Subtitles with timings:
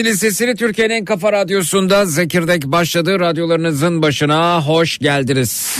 [0.00, 3.20] Zilin sesini Türkiye'nin en kafa radyosunda Zekirdek başladı.
[3.20, 5.78] Radyolarınızın başına hoş geldiniz.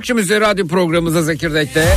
[0.00, 1.96] Akşam üzeri radyo programımızda Zekirdek'te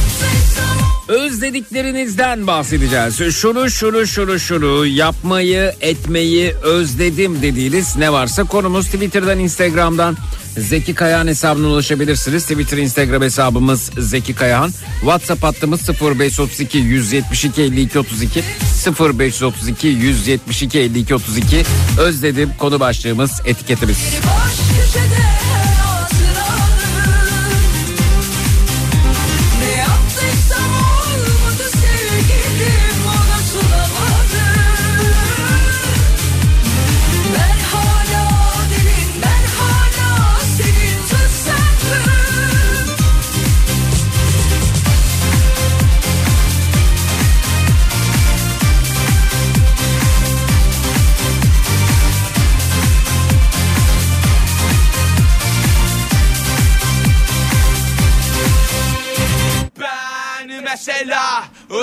[1.07, 3.35] özlediklerinizden bahsedeceğiz.
[3.35, 10.17] Şunu şunu şunu şunu yapmayı etmeyi özledim dediğiniz ne varsa konumuz Twitter'dan Instagram'dan
[10.57, 12.43] Zeki Kayahan hesabına ulaşabilirsiniz.
[12.43, 14.71] Twitter Instagram hesabımız Zeki Kayahan.
[14.99, 18.43] WhatsApp hattımız 0532 172 52 32
[18.99, 21.63] 0532 172 52 32
[21.99, 23.97] özledim konu başlığımız etiketimiz.
[24.23, 24.63] Boş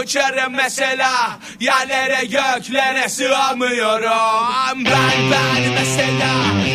[0.01, 6.33] Uçarım mesela Yerlere göklere sığamıyorum Ben ben mesela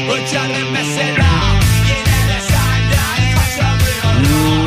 [0.09, 1.27] Uçarım mesela
[1.87, 4.65] Yine de senden kaçamıyorum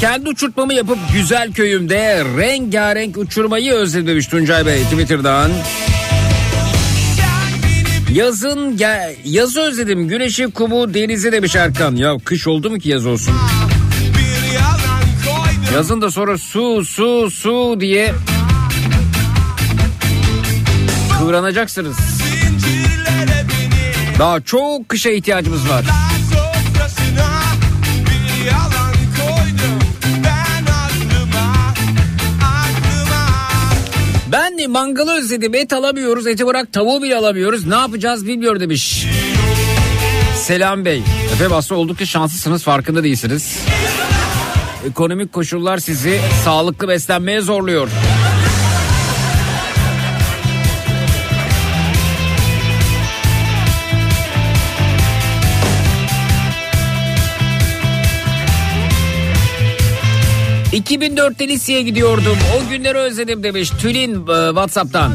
[0.00, 5.50] Kendi uçurtmamı yapıp güzel köyümde rengarenk uçurmayı özlemiş Tuncay Bey Twitter'dan.
[8.12, 11.96] Yazın gel yazı özledim güneşi kumu denizi demiş Erkan.
[11.96, 13.34] Ya kış oldu mu ki yaz olsun?
[15.74, 18.14] Yazın da sonra su su su diye
[21.18, 21.96] kıvranacaksınız.
[24.18, 25.84] Daha çok kışa ihtiyacımız var.
[34.62, 39.06] De mangalı özledim et alamıyoruz eti bırak tavuğu bile alamıyoruz ne yapacağız bilmiyor demiş.
[40.36, 41.02] Selam Bey.
[41.32, 43.58] Efendim aslında oldukça şanslısınız farkında değilsiniz.
[44.88, 47.88] Ekonomik koşullar sizi sağlıklı beslenmeye zorluyor.
[60.72, 62.38] ...2004'te liseye gidiyordum.
[62.56, 63.70] O günleri özledim demiş.
[63.70, 65.12] Tülin e, Whatsapp'tan.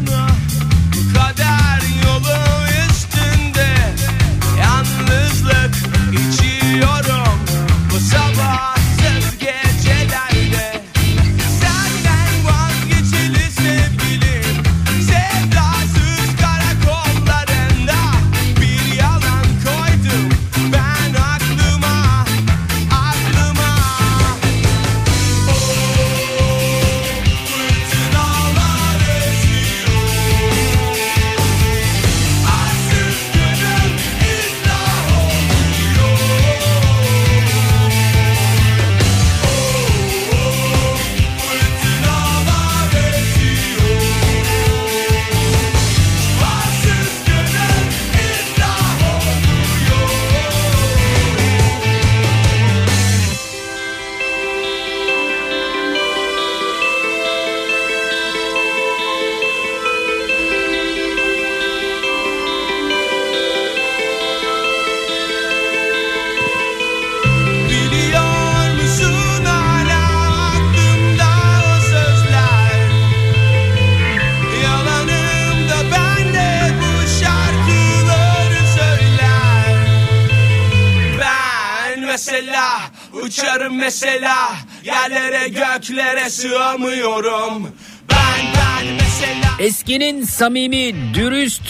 [85.88, 87.68] Göklere sığamıyorum
[88.10, 91.62] Ben ben mesela Eskinin samimi, dürüst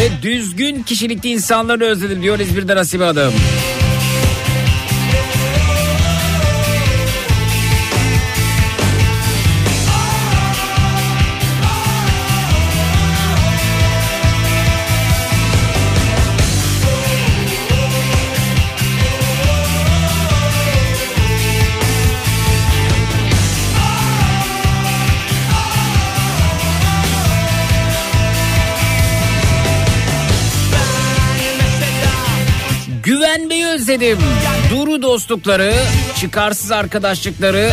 [0.00, 3.32] ve düzgün kişilikli insanları özledim diyor İzmir'de Nasibe Hanım.
[33.36, 34.18] Güvenmeyi özledim.
[34.70, 35.74] Duru dostlukları,
[36.20, 37.72] çıkarsız arkadaşlıkları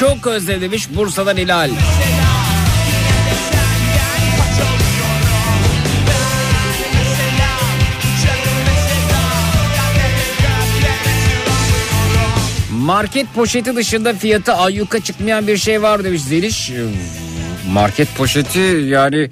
[0.00, 1.70] çok özlemiş Bursa'dan Hilal.
[12.70, 16.70] Market poşeti dışında fiyatı ayyuka çıkmayan bir şey var demiş Zeliş.
[17.72, 19.30] Market poşeti yani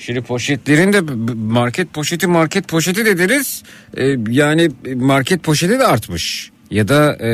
[0.00, 1.00] şimdi poşetlerin de
[1.34, 3.62] market poşeti market poşeti de deriz.
[3.96, 6.50] Ee, yani market poşeti de artmış.
[6.70, 7.30] Ya da e,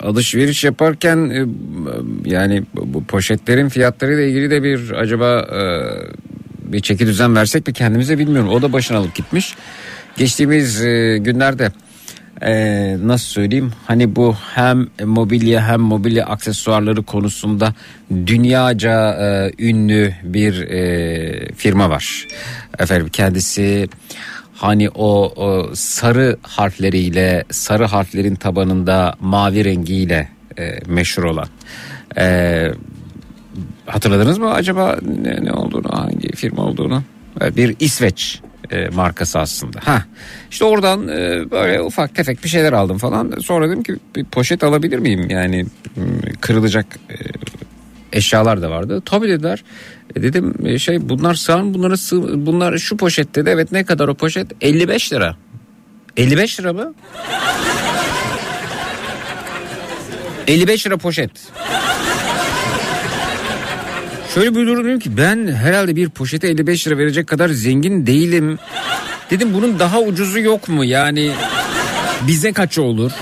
[0.00, 1.46] alışveriş yaparken e,
[2.30, 5.62] yani bu poşetlerin fiyatları ile ilgili de bir acaba e,
[6.72, 8.50] bir çeki düzen versek mi kendimize bilmiyorum.
[8.50, 9.54] O da başına alıp gitmiş.
[10.16, 11.72] Geçtiğimiz e, günlerde
[12.42, 17.74] ee, nasıl söyleyeyim hani bu hem mobilya hem mobilya aksesuarları konusunda
[18.26, 22.26] dünyaca e, ünlü bir e, firma var.
[22.78, 23.88] Efendim kendisi
[24.54, 31.48] hani o, o sarı harfleriyle sarı harflerin tabanında mavi rengiyle e, meşhur olan.
[32.18, 32.68] E,
[33.86, 37.02] hatırladınız mı acaba ne, ne olduğunu hangi firma olduğunu?
[37.40, 39.80] E, Bir İsveç e, markası aslında.
[39.84, 40.04] Ha
[40.50, 43.32] işte oradan e, böyle ufak tefek bir şeyler aldım falan.
[43.42, 45.30] Sonra dedim ki bir poşet alabilir miyim?
[45.30, 45.66] Yani
[45.96, 46.04] m,
[46.40, 47.16] kırılacak e,
[48.12, 49.02] eşyalar da vardı.
[49.04, 49.64] Tabii dediler.
[50.16, 51.74] E, dedim e, şey bunlar sığar mı?
[51.74, 54.52] Bunları sığ, bunlar şu poşette de evet ne kadar o poşet?
[54.60, 55.36] 55 lira.
[56.16, 56.94] 55 lira mı?
[60.46, 61.30] 55 lira poşet.
[64.34, 68.58] Şöyle bir durum ki ben herhalde bir poşete 55 lira verecek kadar zengin değilim.
[69.30, 70.84] Dedim bunun daha ucuzu yok mu?
[70.84, 71.32] Yani
[72.26, 73.12] bize kaç olur?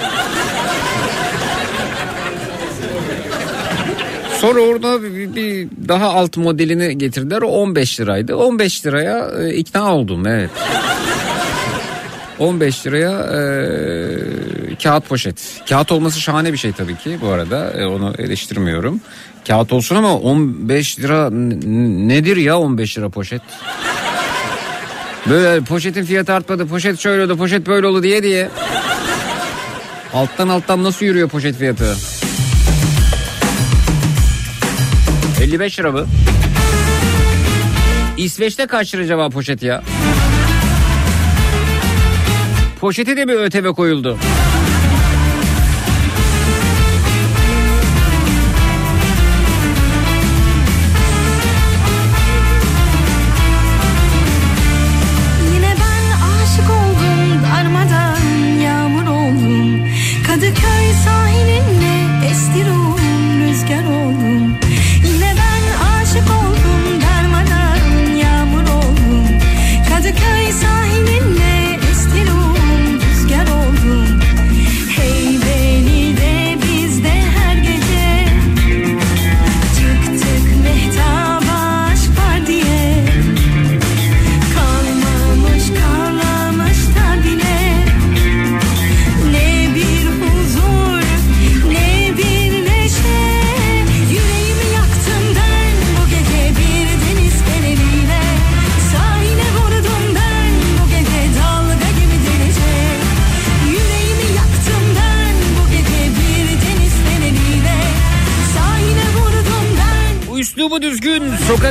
[4.41, 7.43] Sonra orada bir, bir daha alt modelini getirdiler.
[7.43, 8.37] O 15 liraydı.
[8.37, 10.51] 15 liraya e, ikna oldum evet.
[12.39, 13.41] 15 liraya e,
[14.83, 15.63] kağıt poşet.
[15.69, 17.71] Kağıt olması şahane bir şey tabii ki bu arada.
[17.71, 19.01] E, onu eleştirmiyorum.
[19.47, 23.43] Kağıt olsun ama 15 lira nedir ya 15 lira poşet?
[25.31, 26.67] Böyle poşetin fiyatı artmadı.
[26.67, 28.49] Poşet şöyle oldu, poşet böyle oldu diye diye.
[30.15, 31.97] Alttan alttan nasıl yürüyor poşet fiyatı?
[35.41, 36.07] 55 lira mı?
[38.17, 39.83] İsveç'te kaç lira acaba poşet ya?
[42.81, 44.19] Poşete de mi ÖTV koyuldu?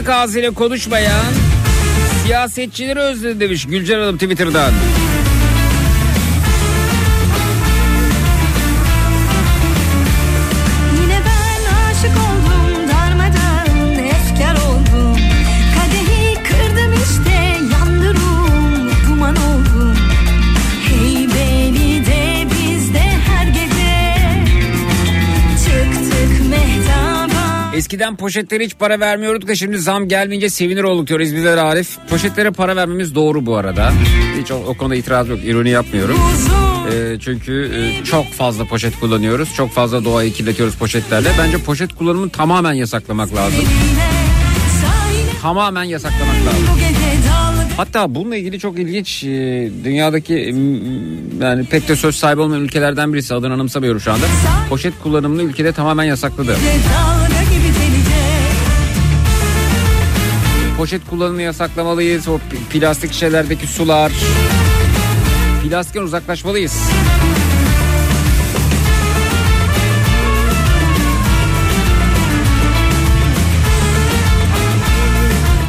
[0.10, 1.26] Ağzıyla konuşmayan
[2.24, 4.74] siyasetçileri özledi demiş Gülcan Hanım Twitter'dan.
[28.00, 31.98] Eskiden poşetlere hiç para vermiyorduk da şimdi zam gelmeyince sevinir olduk diyor İzmir'den Arif.
[32.10, 33.94] Poşetlere para vermemiz doğru bu arada.
[34.42, 36.18] Hiç o, o konuda itiraz yok ironi yapmıyorum.
[36.94, 39.56] Ee, çünkü e, çok fazla poşet kullanıyoruz.
[39.56, 41.30] Çok fazla doğayı kirletiyoruz poşetlerle.
[41.40, 43.64] Bence poşet kullanımını tamamen yasaklamak lazım.
[45.42, 46.68] Tamamen yasaklamak lazım.
[47.78, 49.28] Hatta bununla ilgili çok ilginç e,
[49.84, 50.34] dünyadaki
[51.42, 54.26] yani pek de söz sahibi olmayan ülkelerden birisi adını anımsamıyorum şu anda.
[54.70, 56.56] Poşet kullanımını ülkede tamamen yasakladı.
[60.80, 62.28] Poşet kullanımını yasaklamalıyız.
[62.28, 62.39] O
[62.70, 64.12] plastik şişelerdeki sular.
[65.63, 66.82] Plastikten uzaklaşmalıyız.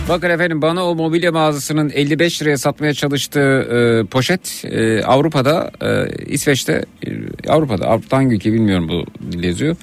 [0.09, 6.25] Bakın efendim bana o mobilya mağazasının 55 liraya satmaya çalıştığı e, poşet e, Avrupa'da e,
[6.27, 7.11] İsveç'te e,
[7.49, 9.05] Avrupa'da Avrupa'da hangi ülke bilmiyorum bu
[9.46, 9.77] yazıyor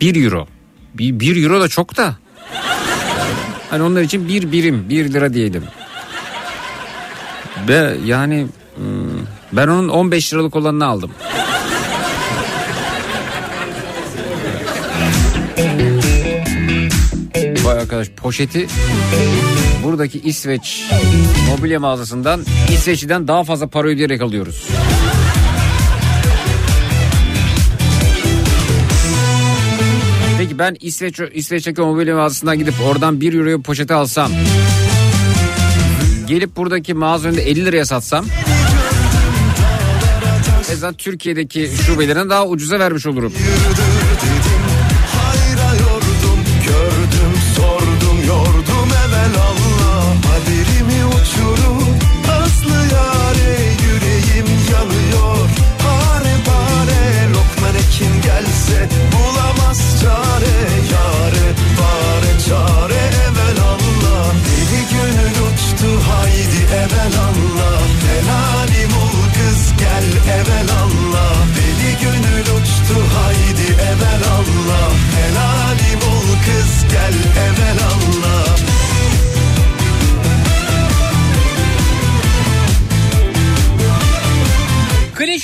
[0.00, 0.46] 1 euro
[0.94, 2.16] 1, 1 euro da çok da
[3.70, 5.64] Hani onlar için bir birim bir lira diyelim.
[7.68, 8.84] Ve yani hmm,
[9.52, 11.10] ben onun 15 liralık olanını aldım.
[17.64, 18.66] Vay arkadaş poşeti
[19.84, 20.90] buradaki İsveç
[21.50, 24.64] mobilya mağazasından İsveç'ten daha fazla para ödeyerek alıyoruz.
[30.60, 34.32] Ben İsveç İsveç'teki mobilya mağazasından gidip oradan 1 euroya poşeti alsam
[36.26, 38.26] gelip buradaki mağaza önünde 50 liraya satsam
[40.72, 43.32] e zaten Türkiye'deki şubelerine daha ucuza vermiş olurum.
[43.32, 43.89] Hayra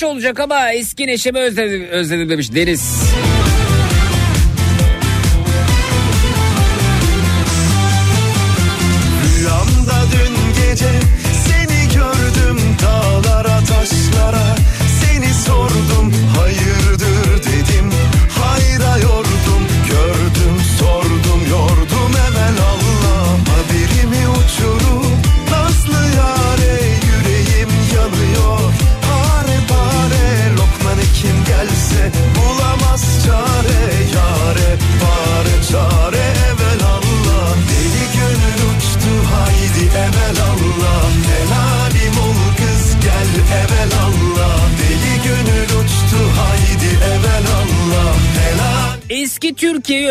[0.07, 3.03] olacak ama eski neşemi özledim, özledim demiş Deniz.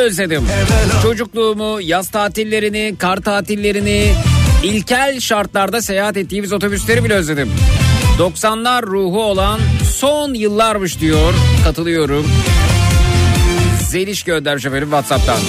[0.05, 0.43] Özledim.
[1.01, 4.13] Çocukluğumu, yaz tatillerini, kar tatillerini,
[4.63, 7.51] ilkel şartlarda seyahat ettiğimiz otobüsleri bile özledim.
[8.19, 9.59] 90'lar ruhu olan
[9.97, 11.33] son yıllarmış diyor.
[11.63, 12.25] Katılıyorum.
[13.89, 15.39] Zeliş göndermiş efendim Whatsapp'tan.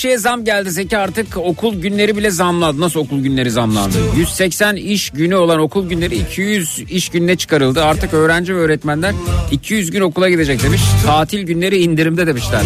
[0.00, 2.80] Şeye zam geldi Zeki artık okul günleri bile zamlandı.
[2.80, 3.96] Nasıl okul günleri zamlandı?
[4.16, 7.84] 180 iş günü olan okul günleri 200 iş gününe çıkarıldı.
[7.84, 9.14] Artık öğrenci ve öğretmenler
[9.50, 10.80] 200 gün okula gidecek demiş.
[11.06, 12.62] Tatil günleri indirimde demişler.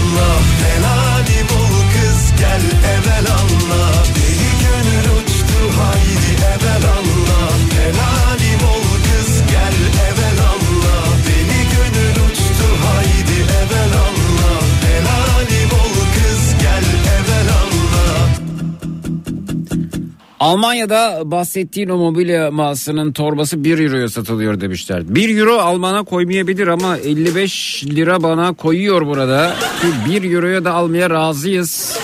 [20.40, 25.14] Almanya'da bahsettiğin o mobilya mağazasının torbası 1 euroya satılıyor demişler.
[25.14, 29.54] 1 euro Alman'a koymayabilir ama 55 lira bana koyuyor burada.
[29.80, 31.98] Ki 1 euroya da almaya razıyız.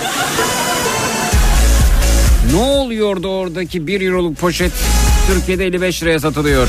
[2.52, 4.72] Ne oluyordu oradaki 1 euroluk poşet
[5.26, 6.68] Türkiye'de 55 liraya satılıyor.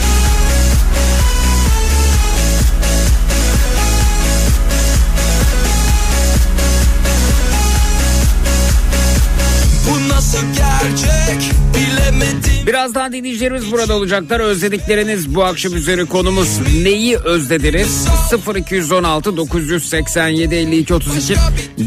[12.67, 14.39] Birazdan dinleyicilerimiz burada olacaklar.
[14.39, 18.07] Özledikleriniz bu akşam üzeri konumuz neyi özlediniz?
[18.55, 21.35] 0216 987 52 32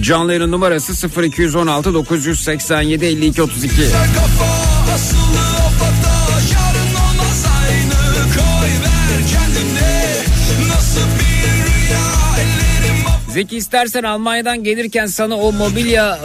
[0.00, 3.68] canlı yayın numarası 0216 987 52 32.
[4.14, 7.94] Kafa asılı afata yarın olmaz aynı
[8.34, 10.22] Koy ver kendine
[10.68, 12.04] nasıl bir rüya
[12.37, 16.18] ellerim Zeki istersen Almanya'dan gelirken sana o mobilya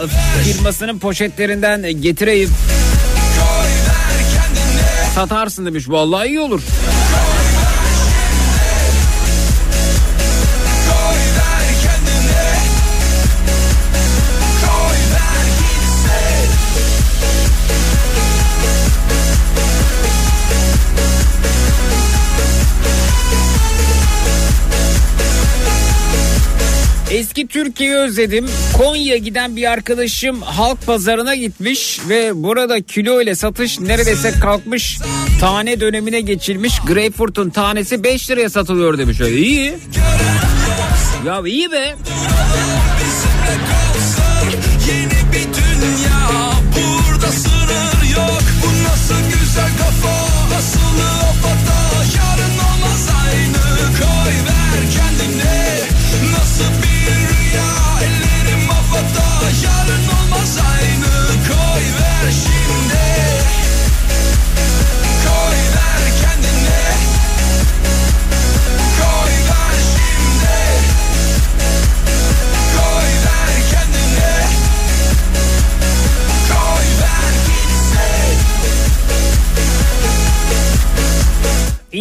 [0.44, 2.50] firmasının poşetlerinden getireyim.
[5.14, 5.88] Satarsın demiş.
[5.88, 6.62] Vallahi iyi olur.
[27.40, 28.48] Eski Türkiye'yi özledim.
[28.78, 34.98] Konya giden bir arkadaşım halk pazarına gitmiş ve burada kilo ile satış neredeyse kalkmış.
[35.40, 36.74] Tane dönemine geçilmiş.
[36.86, 39.20] Greyfurt'un tanesi 5 liraya satılıyor demiş.
[39.20, 39.74] E, İyi.
[41.26, 41.96] Ya iyi be.
[44.88, 49.70] Yeni bir dünya burada sınır yok Bu nasıl güzel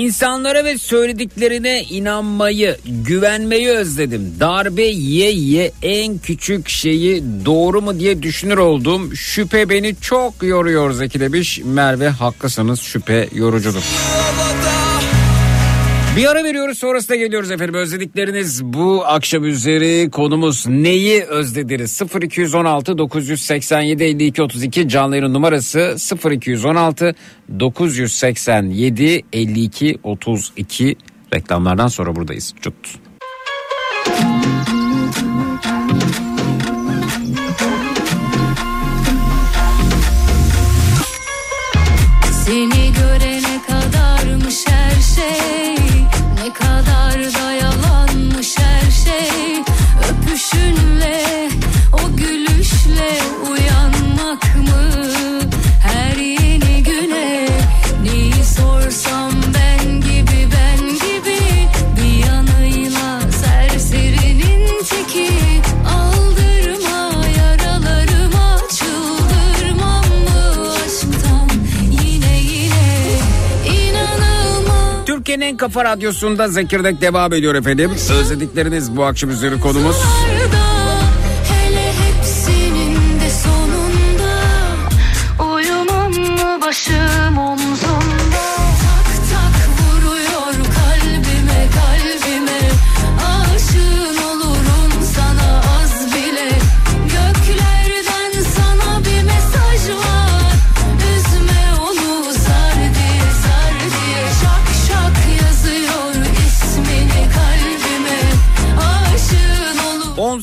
[0.10, 4.36] İnsanlara ve söylediklerine inanmayı, güvenmeyi özledim.
[4.40, 9.16] Darbe ye ye en küçük şeyi doğru mu diye düşünür oldum.
[9.16, 11.62] Şüphe beni çok yoruyor Zeki demiş.
[11.66, 13.84] Merve haklısınız şüphe yorucudur.
[16.18, 17.76] Bir ara veriyoruz sonrasında geliyoruz efendim.
[17.76, 22.02] Özledikleriniz bu akşam üzeri konumuz neyi özlediniz?
[22.22, 25.96] 0216 987 52 32 canlı yayın numarası
[26.32, 27.16] 0216
[27.60, 30.96] 987 52 32
[31.36, 32.54] reklamlardan sonra buradayız.
[32.62, 32.76] Cut.
[75.30, 77.92] Türkiye'nin Kafa Radyosu'nda Zekirdek devam ediyor efendim.
[78.20, 79.96] Özledikleriniz bu akşam üzeri konumuz.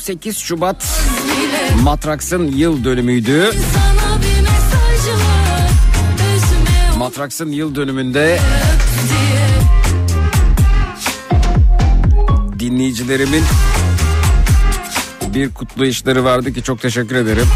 [0.07, 1.01] 8 Şubat
[1.83, 3.51] Matraks'ın yıl dönümüydü.
[6.99, 8.38] Matraks'ın yıl dönümünde
[12.59, 13.42] dinleyicilerimin
[15.35, 17.47] bir kutlayışları vardı ki çok teşekkür ederim.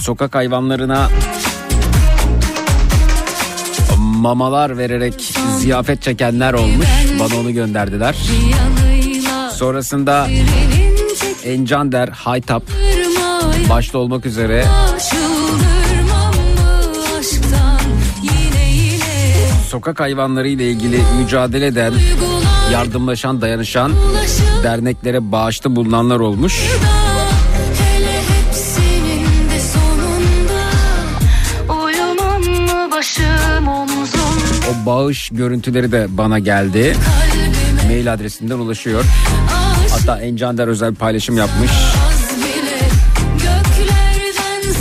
[0.00, 1.10] Sokak hayvanlarına
[4.24, 6.86] mamalar vererek ziyafet çekenler olmuş.
[7.20, 8.16] Bana onu gönderdiler.
[9.52, 10.28] Sonrasında
[11.44, 12.62] Encander, Haytap
[13.70, 14.64] başta olmak üzere
[19.68, 21.92] sokak hayvanları ile ilgili mücadele eden,
[22.72, 23.92] yardımlaşan, dayanışan
[24.62, 26.62] derneklere bağışta bulunanlar olmuş.
[34.86, 36.96] Bağış görüntüleri de bana geldi.
[37.86, 39.04] Mail adresinden ulaşıyor.
[39.90, 41.70] Hatta Encander özel paylaşım yapmış.
[41.70, 42.78] az bile
[43.34, 44.72] Göklerden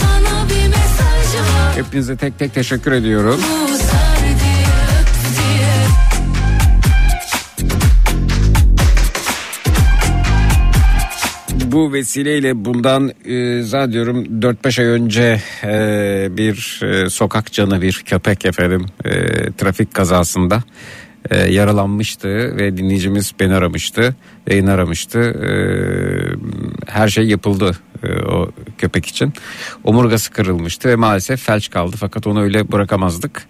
[0.00, 0.72] sana bir
[11.72, 18.46] Bu vesileyle bundan e, zannediyorum 4-5 ay önce e, bir e, sokak canı bir köpek
[18.46, 19.12] efendim e,
[19.52, 20.62] trafik kazasında
[21.30, 24.14] e, yaralanmıştı ve dinleyicimiz beni aramıştı,
[24.50, 25.18] yayını aramıştı.
[25.18, 25.50] E,
[26.86, 27.76] her şey yapıldı
[28.28, 29.32] o köpek için.
[29.84, 33.46] Omurgası kırılmıştı ve maalesef felç kaldı fakat onu öyle bırakamazdık.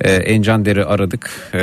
[0.00, 1.58] E, Encan Deri aradık, e,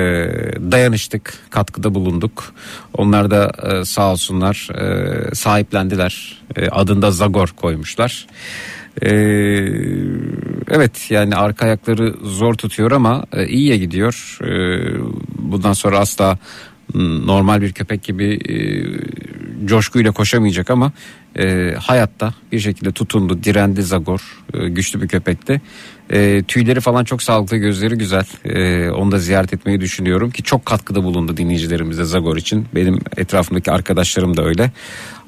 [0.72, 2.54] dayanıştık, katkıda bulunduk.
[2.94, 6.42] Onlar da e, sağ olsunlar e, sahiplendiler.
[6.56, 8.28] E, adında Zagor koymuşlar.
[9.02, 9.10] E,
[10.72, 14.38] evet yani arka ayakları zor tutuyor ama e, iyiye gidiyor.
[14.44, 14.50] E,
[15.38, 16.38] bundan sonra asla
[17.26, 18.56] normal bir köpek gibi e,
[19.66, 20.92] coşkuyla koşamayacak ama
[21.38, 24.44] e, hayatta bir şekilde tutundu, direndi Zagor.
[24.54, 25.62] E, güçlü bir köpekti.
[26.10, 28.26] E, tüyleri falan çok sağlıklı, gözleri güzel.
[28.46, 32.68] E, onu da ziyaret etmeyi düşünüyorum ki çok katkıda bulundu dinleyicilerimize Zagor için.
[32.76, 34.72] Benim etrafımdaki arkadaşlarım da öyle.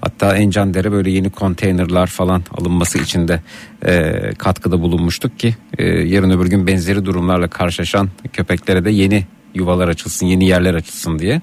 [0.01, 3.41] Hatta Encander'e böyle yeni konteynerlar falan alınması için de
[3.85, 9.87] e, katkıda bulunmuştuk ki e, yarın öbür gün benzeri durumlarla karşılaşan köpeklere de yeni yuvalar
[9.87, 11.41] açılsın, yeni yerler açılsın diye.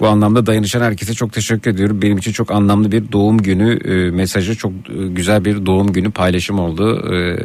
[0.00, 2.02] Bu anlamda dayanışan herkese çok teşekkür ediyorum.
[2.02, 6.10] Benim için çok anlamlı bir doğum günü e, mesajı, çok e, güzel bir doğum günü
[6.10, 7.14] paylaşım oldu.
[7.14, 7.38] E,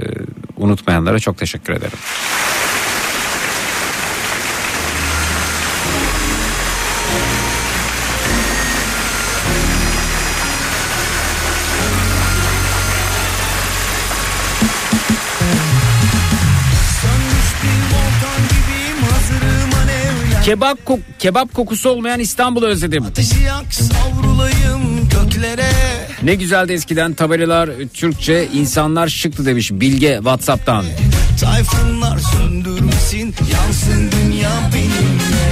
[0.57, 1.97] unutmayanlara çok teşekkür ederim.
[20.49, 23.05] Kebap kok- kebap kokusu olmayan İstanbul'u özledim.
[26.23, 30.85] Ne güzeldi eskiden tabelalar Türkçe insanlar şıktı demiş Bilge Whatsapp'tan.
[31.41, 35.49] Tayfunlar söndürmesin yansın dünya benimle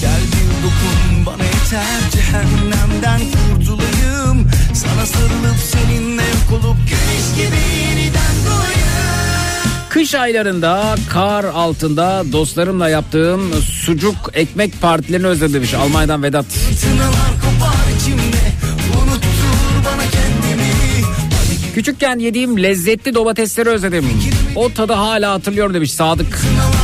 [0.00, 7.89] Gel bir dokun bana yeter cehennemden kurtulayım Sana sarılıp seninle yok olup güneş gibi
[10.00, 16.46] Kış aylarında kar altında dostlarımla yaptığım sucuk ekmek partilerini özledim demiş Almanya'dan Vedat.
[21.74, 24.06] Küçükken yediğim lezzetli domatesleri özledim.
[24.56, 26.26] O tadı hala hatırlıyorum demiş Sadık.
[26.34, 26.79] fırtınalar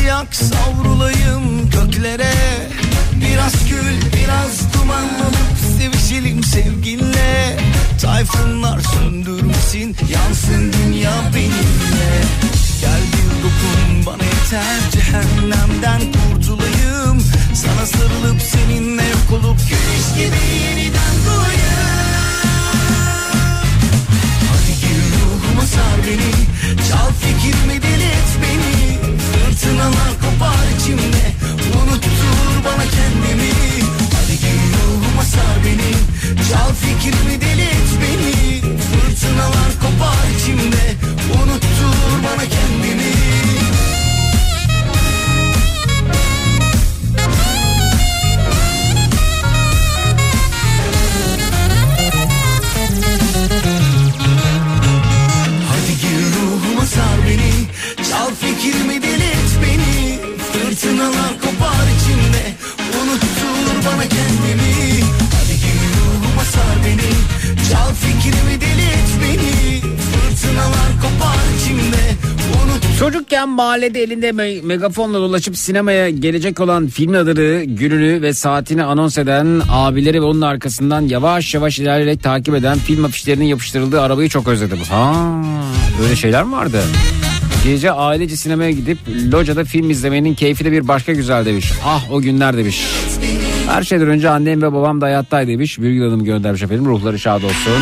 [0.00, 2.32] ateşi yak savrulayım göklere.
[3.20, 7.58] Biraz kül biraz duman olup sevişelim sevginle
[8.02, 12.22] Tayfunlar söndürmesin yansın dünya benimle.
[12.80, 17.22] Gel bir dokun bana yeter cehennemden kurtulayım.
[17.54, 21.70] Sana sarılıp seninle yok olup güneş gibi yeniden doğayım.
[24.50, 26.30] Hadi gir ruhuma sar beni
[26.88, 27.99] Çal fikrimi beni
[29.50, 31.24] Fırtınalar kopar içimde.
[31.78, 33.50] Unuttur bana kendimi.
[34.14, 35.92] Hadi gir ruhuma sar beni.
[36.50, 38.60] Çal fikrimi deli et beni.
[38.78, 40.94] Fırtınalar kopar içimde.
[41.34, 43.49] Unuttur bana kendimi
[70.40, 71.96] Fırtınalar kopar içimde
[72.98, 79.18] Çocukken mahallede elinde me- megafonla dolaşıp sinemaya gelecek olan film adını, gününü ve saatini anons
[79.18, 84.48] eden abileri ve onun arkasından yavaş yavaş ilerleyerek takip eden film afişlerinin yapıştırıldığı arabayı çok
[84.48, 84.78] özledim.
[84.90, 85.14] Ha,
[86.02, 86.82] böyle şeyler mi vardı?
[87.64, 88.98] Gece ailece sinemaya gidip
[89.32, 91.72] locada film izlemenin keyfi de bir başka güzel demiş.
[91.84, 92.84] Ah o günler demiş.
[93.68, 95.78] Her şeyden önce annem ve babam da hayattaydı demiş.
[95.78, 96.86] Virgül Hanım göndermiş efendim.
[96.86, 97.72] Ruhları şad olsun.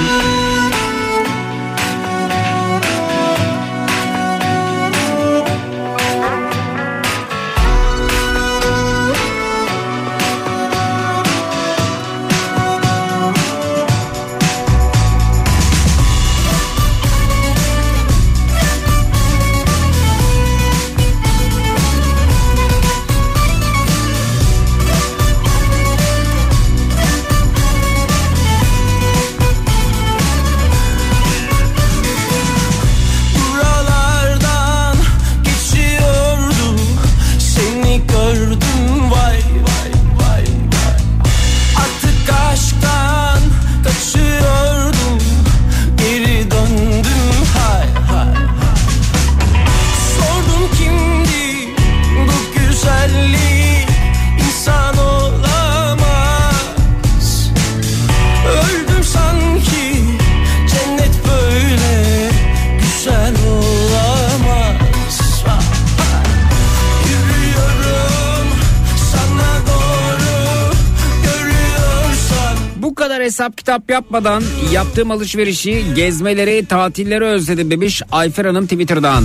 [73.68, 79.24] Kitap yapmadan yaptığım alışverişi, gezmeleri, tatilleri özledim demiş Ayfer Hanım Twitter'dan.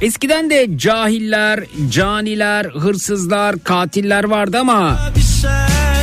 [0.00, 4.98] Eskiden de cahiller, caniler, hırsızlar, katiller vardı ama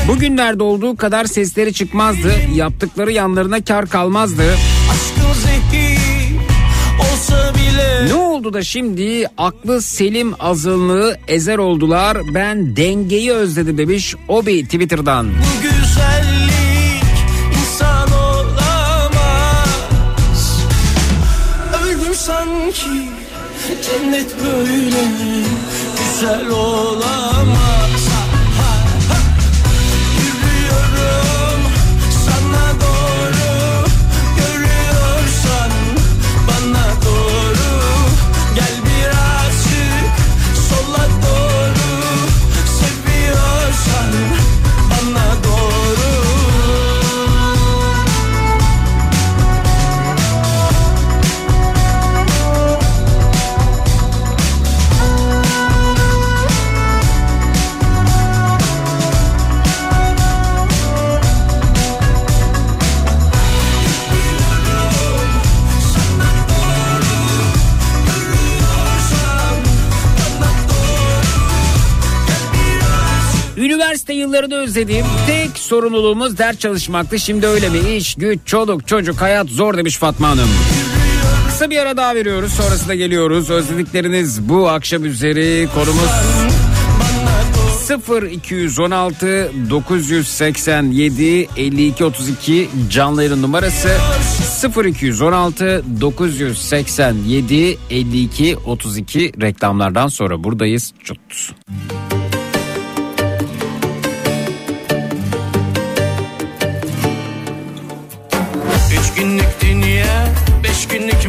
[0.08, 2.34] bugünlerde olduğu kadar sesleri çıkmazdı.
[2.56, 4.44] Yaptıkları yanlarına kar kalmazdı.
[8.08, 12.18] Ne oldu da şimdi aklı selim azınlığı ezer oldular.
[12.34, 15.28] Ben dengeyi özledim demiş Obi Twitter'dan.
[15.28, 17.04] Bu güzellik
[17.62, 19.56] insan olamaz
[21.84, 23.10] Öldüm sanki
[23.84, 25.06] cennet böyle
[25.98, 27.65] güzel olamaz
[74.76, 77.20] özlediğim tek sorumluluğumuz ders çalışmaktı.
[77.20, 77.80] Şimdi öyle mi?
[77.80, 80.50] İş, güç, çoluk, çocuk, hayat zor demiş Fatma Hanım.
[81.48, 82.54] Kısa bir ara daha veriyoruz.
[82.54, 83.50] Sonrasında geliyoruz.
[83.50, 86.10] Özledikleriniz bu akşam üzeri konumuz
[87.86, 93.90] 0 216 987 52 32 canlı yayın numarası
[94.44, 100.94] 0 216 987 52 32 reklamlardan sonra buradayız.
[101.04, 101.20] Çut.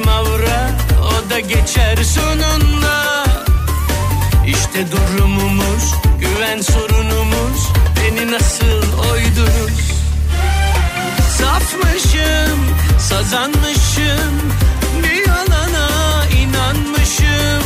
[0.04, 0.70] Mavra
[1.02, 3.24] O da geçer sonunda.
[4.46, 8.82] İşte durumumuz Güven sorunumuz Beni nasıl
[9.12, 9.92] oydunuz?
[11.38, 12.60] Safmışım
[12.98, 14.34] Sazanmışım
[15.02, 15.88] Bir yalana
[16.26, 17.64] inanmışım.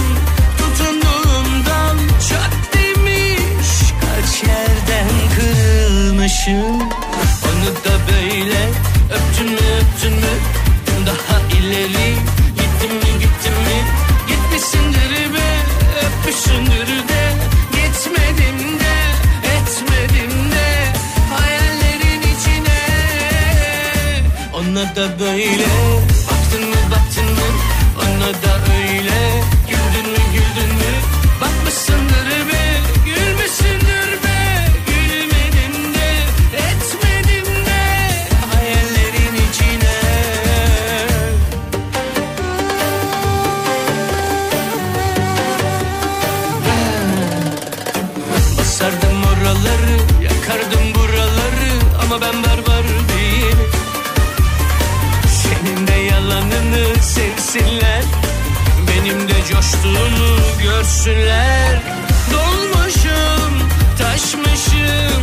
[0.58, 1.96] Tutunduğum dal
[2.28, 3.68] çat demiş
[4.00, 6.80] Kaç yerden kırılmışım.
[7.44, 8.68] Onu da böyle
[9.10, 10.59] öptün mü öptün mü
[11.06, 12.14] Daha ileri.
[12.56, 13.78] Gittin mi gittin mi?
[14.28, 15.48] Gitmişsindir be
[16.06, 17.22] öpmüşsündür de
[17.72, 18.94] Gitmedim de
[19.56, 20.92] etmedim de.
[21.34, 22.80] Hayallerin içine.
[24.54, 25.66] Ona da böyle.
[26.30, 27.48] Baktın mı baktın mı?
[27.98, 29.42] Ona da öyle.
[29.68, 30.92] Güldün mü güldün mü?
[31.40, 32.49] Bakmışsındır be
[59.60, 61.82] coştuğumu görsünler.
[62.32, 65.22] Dolmuşum, taşmışım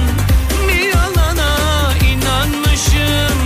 [0.67, 3.37] Bir yalana inanmışım.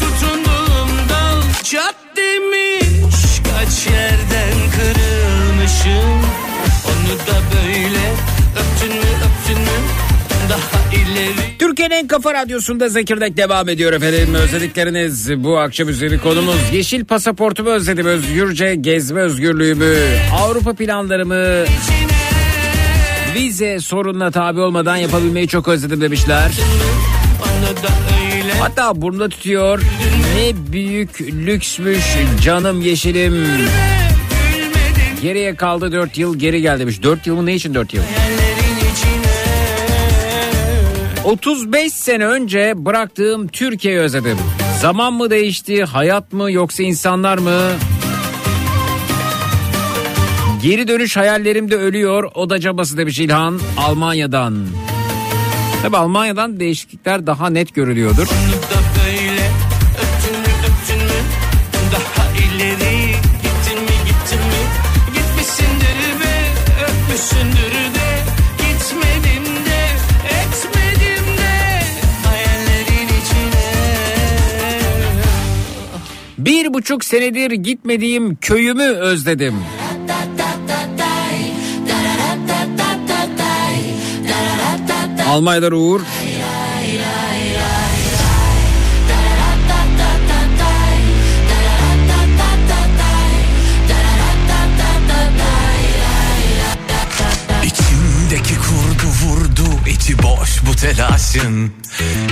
[0.00, 6.20] Tutunduğum dal çat demiş Kaç yerden kırılmışım.
[6.84, 8.12] Onu da böyle
[8.56, 9.25] öptün mü
[11.86, 14.34] Türkiye'nin en kafa radyosunda Zekirdek devam ediyor efendim.
[14.34, 16.56] Özledikleriniz bu akşam üzeri konumuz.
[16.72, 18.06] Yeşil pasaportumu özledim.
[18.06, 19.94] Özgürce gezme özgürlüğümü.
[20.40, 21.64] Avrupa planlarımı.
[23.34, 26.50] Vize sorununa tabi olmadan yapabilmeyi çok özledim demişler.
[28.60, 29.82] Hatta burnunda tutuyor.
[30.36, 32.04] Ne büyük lüksmüş
[32.44, 33.46] canım yeşilim.
[35.22, 37.02] Geriye kaldı 4 yıl geri gel demiş.
[37.02, 38.02] 4 yıl mı ne için 4 yıl?
[41.26, 44.38] 35 sene önce bıraktığım Türkiye'yi özledim.
[44.80, 47.60] Zaman mı değişti, hayat mı yoksa insanlar mı?
[50.62, 52.30] Geri dönüş hayallerimde ölüyor.
[52.34, 54.66] O da cabası demiş İlhan Almanya'dan.
[55.82, 58.28] Tabi Almanya'dan değişiklikler daha net görülüyordur.
[76.46, 79.54] Bir buçuk senedir gitmediğim köyümü özledim.
[85.28, 86.00] Almanya'dan Uğur.
[100.76, 101.72] Telaşın.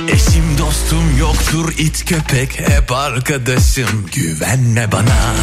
[0.08, 4.06] Eşim dostum yoktur it köpek hep arkadaşım.
[4.12, 5.34] Güvenme bana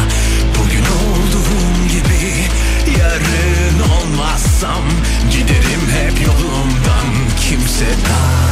[0.58, 2.32] bugün olduğum gibi
[2.98, 4.82] Yarın olmazsam
[5.30, 7.06] giderim hep yolumdan.
[7.48, 8.51] Kimse darılmasın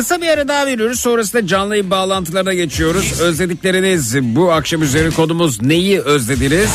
[0.00, 1.00] Kısa bir ara daha veriyoruz.
[1.00, 3.20] Sonrasında canlı yayın bağlantılarına geçiyoruz.
[3.20, 6.70] Özledikleriniz bu akşam üzeri kodumuz neyi özlediniz?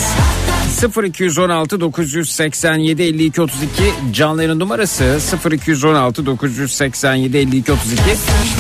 [1.04, 3.68] 0216 987 52 32
[4.12, 5.20] canlı yayın numarası
[5.52, 8.02] 0216 987 52 32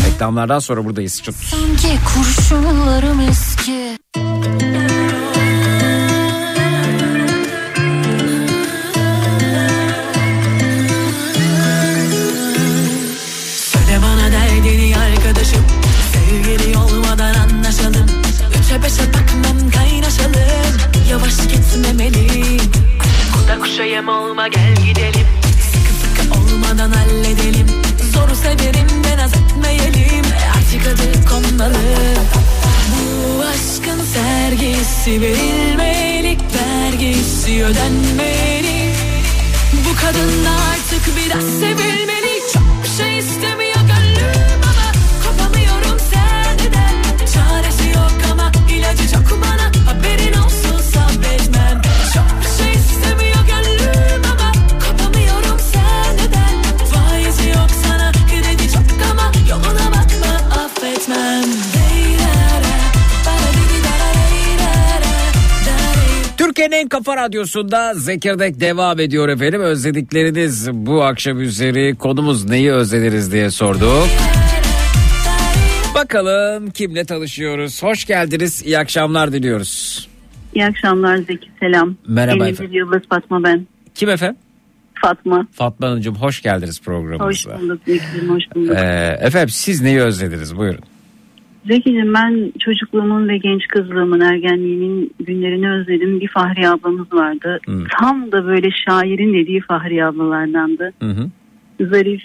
[0.07, 1.21] reklamlardan sonra buradayız.
[1.51, 3.97] Sanki kurşunlarım eski
[23.95, 25.27] Yem olma gel gidelim.
[25.71, 27.67] Sıkı sıkı olmadan halledelim.
[28.13, 30.25] Zoru severim de naz etmeyelim.
[30.57, 31.77] Artık adı konmalı.
[32.91, 38.93] Bu aşkın sergisi verilmelik Vergisi ödenmeli.
[39.73, 42.14] Bu kadın artık biraz sevilmeli
[66.65, 69.61] Türkiye'nin en kafa radyosunda Zekirdek devam ediyor efendim.
[69.61, 74.07] Özledikleriniz bu akşam üzeri konumuz neyi özlediniz diye sorduk.
[75.95, 77.83] Bakalım kimle tanışıyoruz.
[77.83, 78.63] Hoş geldiniz.
[78.65, 80.07] İyi akşamlar diliyoruz.
[80.53, 81.95] İyi akşamlar Zeki selam.
[82.07, 82.73] Merhaba Denizli efendim.
[82.73, 83.67] Yıldız Fatma ben.
[83.95, 84.37] Kim efendim?
[85.01, 85.47] Fatma.
[85.51, 87.59] Fatma Hanımcığım hoş geldiniz Hoş programımıza.
[87.61, 88.75] bulduk Zeki'cim hoş bulduk.
[88.77, 90.57] Ee, efendim siz neyi özlediniz?
[90.57, 90.83] Buyurun.
[91.67, 96.19] Zeki'cim ben çocukluğumun ve genç kızlığımın ergenliğimin günlerini özledim.
[96.19, 97.59] Bir Fahri ablamız vardı.
[97.65, 97.83] Hı.
[97.99, 100.93] Tam da böyle şairin dediği Fahri ablalardandı.
[101.01, 101.29] Hı hı.
[101.89, 102.21] Zarif.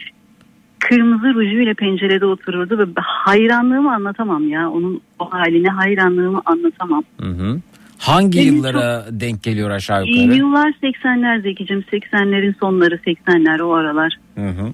[0.79, 4.71] Kırmızı rujuyla pencerede otururdu ve hayranlığımı anlatamam ya.
[4.71, 7.03] Onun o haline hayranlığımı anlatamam.
[7.21, 7.61] Hı hı.
[7.99, 10.37] Hangi Benim yıllara denk geliyor aşağı yukarı?
[10.37, 11.81] yıllar 80'ler Zeki'cim.
[11.81, 14.17] 80'lerin sonları 80'ler o aralar.
[14.35, 14.73] Hı hı.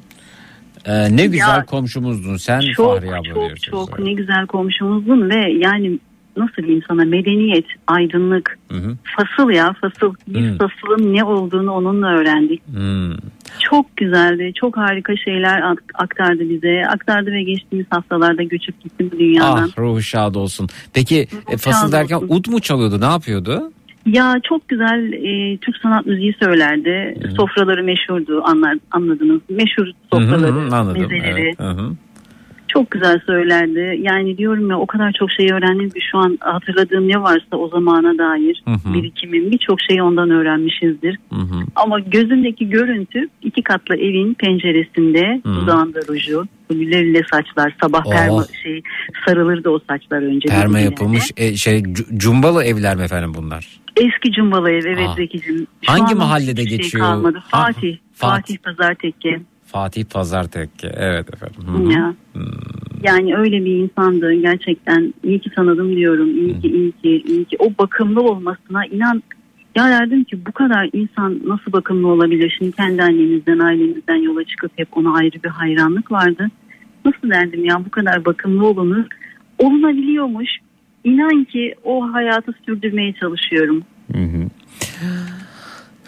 [0.86, 4.02] Ee, ne güzel Ya, komşumuzdun sen çok Fahri abla çok çok sonra.
[4.04, 5.98] ne güzel komşumuzdun ve yani
[6.36, 8.96] nasıl diyeyim sana medeniyet, aydınlık, Hı hı.
[9.16, 10.14] fasıl ya fasıl.
[10.28, 10.58] Biz Hı.
[10.58, 12.62] fasılın ne olduğunu onunla öğrendik.
[12.74, 13.12] Hmm.
[13.70, 14.52] Çok güzeldi.
[14.60, 16.82] Çok harika şeyler ak- aktardı bize.
[16.88, 19.70] Aktardı ve geçtiğimiz haftalarda göçüp gitti bu dünyadan.
[19.74, 20.68] Ah ruhu şad olsun.
[20.94, 22.28] Peki e, Ruhu fasıl şad derken olsun.
[22.28, 23.72] ud mu çalıyordu ne yapıyordu?
[24.06, 27.14] Ya çok güzel e, Türk sanat müziği söylerdi.
[27.36, 29.40] Sofraları meşhurdu anlar, anladınız.
[29.48, 31.02] Meşhur sofraları, Hı hı, anladım.
[31.02, 31.40] mezeleri.
[31.40, 31.58] Evet.
[31.60, 31.90] Hı hı.
[32.76, 33.98] Çok güzel söylerdi.
[34.02, 37.68] Yani diyorum ya o kadar çok şey öğrendim ki şu an hatırladığım ne varsa o
[37.68, 38.94] zamana dair Hı hı.
[38.94, 41.18] birikimim birçok şeyi ondan öğrenmişizdir.
[41.32, 41.64] Hı hı.
[41.76, 45.54] Ama gözümdeki görüntü iki katlı evin penceresinde Hı.
[45.54, 48.12] dudağında ruju, lüle saçlar, sabah Oh.
[48.12, 48.82] perma şey
[49.26, 50.48] sarılırdı o saçlar önce.
[50.48, 53.66] Perma yapılmış e, şey cu- cumbalı evler mi efendim bunlar?
[53.96, 55.16] Eski cumbalı ev evet Ah.
[55.16, 55.66] Zeki'cim.
[55.82, 56.90] Şu Hangi an mahallede hiçbir geçiyor?
[56.90, 57.42] Şey kalmadı.
[57.50, 57.72] Ha, Fatih.
[57.72, 57.96] Fatih.
[58.14, 59.40] Fatih Pazar Tekke.
[59.66, 61.62] Fatih Pazartekke evet efendim.
[61.66, 61.92] Hı hı.
[61.92, 62.14] Ya.
[63.02, 65.14] Yani öyle bir insandı gerçekten.
[65.24, 66.28] İyi ki tanıdım diyorum.
[66.28, 67.56] İyi ki, iyi ki, iyi ki.
[67.58, 69.22] O bakımlı olmasına inan.
[69.76, 72.54] Ya derdim ki bu kadar insan nasıl bakımlı olabilir?
[72.58, 76.48] Şimdi kendi annemizden, ailemizden yola çıkıp hep ona ayrı bir hayranlık vardı.
[77.04, 79.04] Nasıl derdim ya bu kadar bakımlı olunur.
[79.58, 80.50] Olunabiliyormuş.
[81.04, 83.82] İnan ki o hayatı sürdürmeye çalışıyorum.
[84.12, 84.48] Hı hı.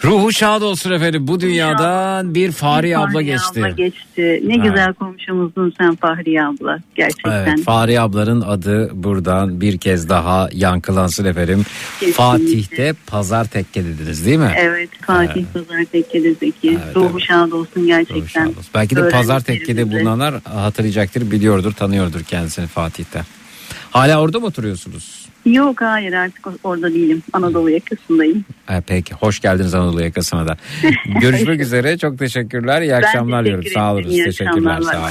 [0.04, 1.26] Ruhu şad olsun efendim.
[1.28, 3.60] Bu dünyadan bir Fahri abla geçti.
[3.60, 4.42] abla geçti.
[4.44, 4.64] Ne Evet.
[4.64, 6.78] güzel komşumuzdun sen Fahriye abla.
[6.94, 7.32] Gerçekten.
[7.32, 11.62] Evet, Fahri ablanın adı buradan bir kez daha yankılansın efendim.
[12.00, 12.12] Kesinlikle.
[12.22, 14.52] Fatih'te pazar tekke dediniz değil mi?
[14.56, 17.22] Evet Fatih Pazar Tekke'deki Evet, ruhu evet.
[17.28, 18.26] şad olsun Ruhu gerçekten.
[18.44, 18.64] şad olsun.
[18.74, 23.22] Belki de pazar tekkede bulunanlar hatırlayacaktır, biliyordur, tanıyordur kendisini Fatih'te.
[23.90, 25.17] Hala orada mı oturuyorsunuz?
[25.46, 27.22] Yok hayır artık orada değilim.
[27.32, 28.44] Anadolu yakasındayım.
[28.66, 30.56] Ha, peki, hoş geldiniz Anadolu yakasına da.
[31.20, 33.64] Görüşmek üzere, çok teşekkürler, iyi akşamlar diyorum.
[33.74, 35.10] Sağ olun, teşekkürler, sağ olun.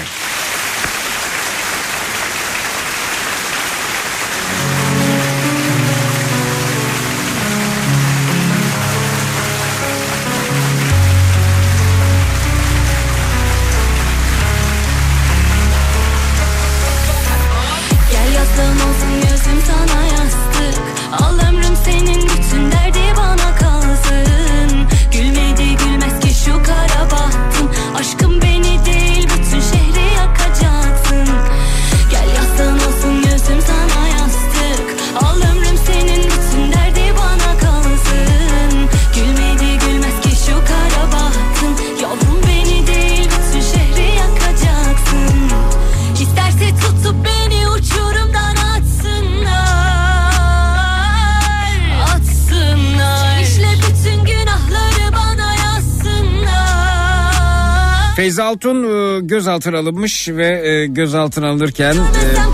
[58.47, 61.97] Altun e, gözaltına alınmış ve e, gözaltına alınırken e,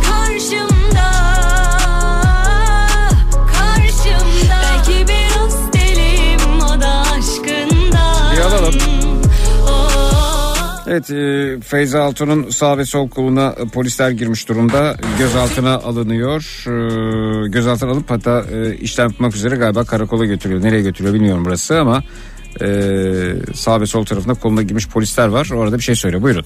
[0.10, 1.12] karşımda
[8.36, 8.74] Bir alalım.
[10.88, 11.08] Evet
[11.66, 14.96] Feyza Altun'un sağ ve sol koluna polisler girmiş durumda.
[15.20, 16.64] Gözaltına alınıyor.
[17.50, 18.44] Gözaltına alıp hatta
[18.82, 20.62] işlem yapmak üzere galiba karakola götürüyor.
[20.64, 22.04] Nereye götürüyor bilmiyorum burası ama
[22.62, 25.50] e, sağ ve sol tarafında koluna girmiş polisler var.
[25.56, 26.46] Orada bir şey söyle buyurun.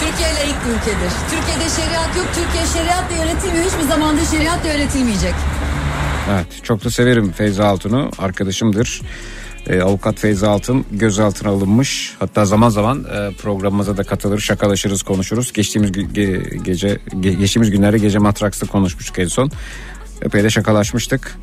[0.00, 1.12] Türkiye layık bir ülkedir.
[1.30, 2.26] Türkiye'de şeriat yok.
[2.34, 3.64] Türkiye şeriatla yönetilmiyor.
[3.72, 5.34] Hiçbir zamanda şeriatla yönetilmeyecek.
[6.34, 9.00] Evet çok da severim Feyza Altun'u arkadaşımdır.
[9.66, 12.14] E, avukat Feyza Altun gözaltına alınmış.
[12.18, 15.52] Hatta zaman zaman e, programımıza da katılır, şakalaşırız, konuşuruz.
[15.52, 19.50] Geçtiğimiz ge- gece ge- geçtiğimiz günlerde gece Matraks'ta konuşmuştuk en son.
[20.22, 21.38] Epey de şakalaşmıştık.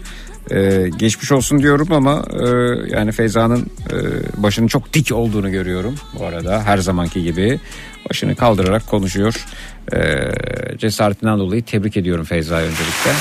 [0.52, 2.48] E, geçmiş olsun diyorum ama e,
[2.96, 3.98] yani Feyza'nın e,
[4.44, 7.60] başının çok dik olduğunu görüyorum bu arada her zamanki gibi.
[8.10, 9.46] Başını kaldırarak konuşuyor.
[9.94, 9.98] E,
[10.78, 13.12] cesaretinden dolayı tebrik ediyorum Feyza'yı öncelikle.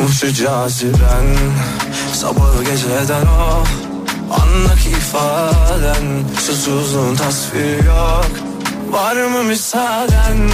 [0.00, 1.36] Yokmuş caziben
[2.12, 3.64] Sabahı geceden o
[4.40, 6.24] Andaki ifaden.
[6.40, 8.30] Susuzluğun tasviri yok.
[8.90, 10.50] Var mı müsaaden?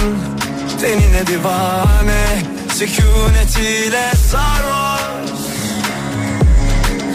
[0.81, 2.43] Tenine divane
[2.73, 5.39] Sükunetiyle sarhoş.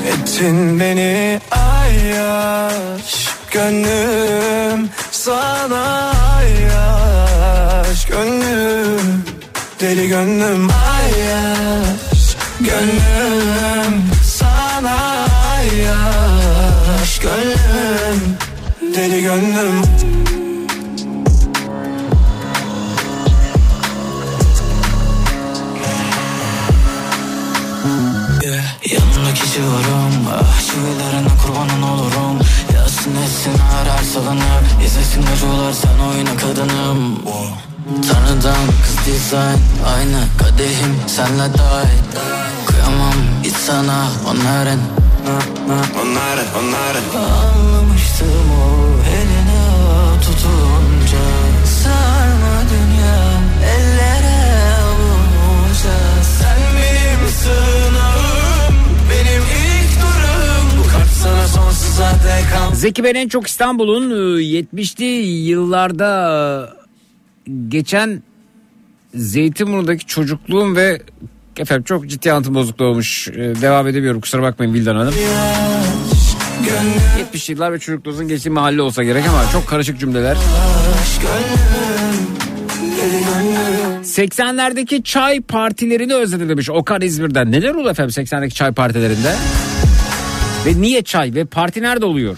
[0.07, 8.07] Ettin beni ayyaş Gönlüm sana ayyaş.
[8.07, 9.25] Gönlüm
[9.81, 12.12] deli gönlüm ayyaş
[12.83, 15.27] Gönlüm sana
[15.57, 18.37] ayyaş Gönlüm
[18.97, 19.83] deli gönlüm.
[28.43, 28.65] Yeah.
[28.93, 32.39] Yanımdaki civarım Ah çivilerine kurbanın olurum.
[32.75, 37.19] Yazsın etsin arar salınıp İzlesin acılar sen oyna kadınım.
[37.85, 42.03] Tanrıdan kız dizayn Aynı kadehim senle dahil
[42.85, 43.15] Kıyamam
[43.45, 44.81] hiç sana onların.
[46.03, 49.63] Onları onları Anlamıştım o eline
[50.21, 51.25] tutunca.
[51.83, 53.41] Sarma dünya
[53.75, 58.75] ellere avunca Sen benim sığınağım
[59.11, 60.79] Benim ilk durum.
[60.79, 66.77] Bu kalp sana sonsuza dek al Zeki ben en çok İstanbul'un e, 70'li yıllarda
[67.69, 68.23] geçen
[69.15, 71.03] Zeytinburnu'ndaki çocukluğum ve
[71.59, 73.29] efendim çok ciddi anlatım bozukluğu olmuş.
[73.29, 75.15] E, Devam edemiyorum kusura bakmayın Vildan Hanım.
[77.35, 80.37] 70'li yıllar ve çocukluğunuzun geçtiği mahalle olsa gerek ama çok karışık cümleler.
[84.05, 87.53] 80'lerdeki çay partilerini özledim demiş Okan İzmir'den.
[87.53, 89.35] Neler oldu efendim 80'deki çay partilerinde?
[90.67, 92.37] Ve niye çay ve parti nerede oluyor?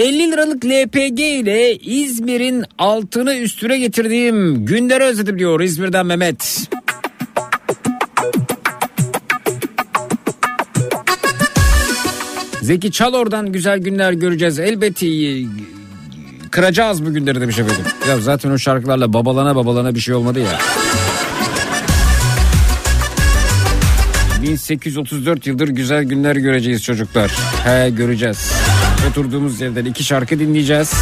[0.00, 6.68] ...50 liralık LPG ile İzmir'in altını üstüne getirdiğim günleri özledim diyor İzmir'den Mehmet.
[12.62, 14.58] Zeki çal oradan güzel günler göreceğiz.
[14.58, 15.06] Elbette
[16.50, 17.84] kıracağız bu günleri demiş efendim.
[18.08, 20.58] Ya zaten o şarkılarla babalana babalana bir şey olmadı ya.
[24.42, 27.30] 1834 yıldır güzel günler göreceğiz çocuklar.
[27.64, 28.52] He göreceğiz.
[29.08, 30.92] Oturduğumuz yerden iki şarkı dinleyeceğiz.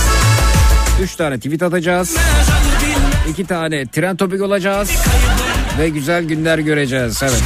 [1.03, 2.17] Üç tane tweet atacağız.
[3.31, 4.91] İki tane tren topik olacağız.
[5.79, 7.23] Ve güzel günler göreceğiz.
[7.23, 7.43] Evet.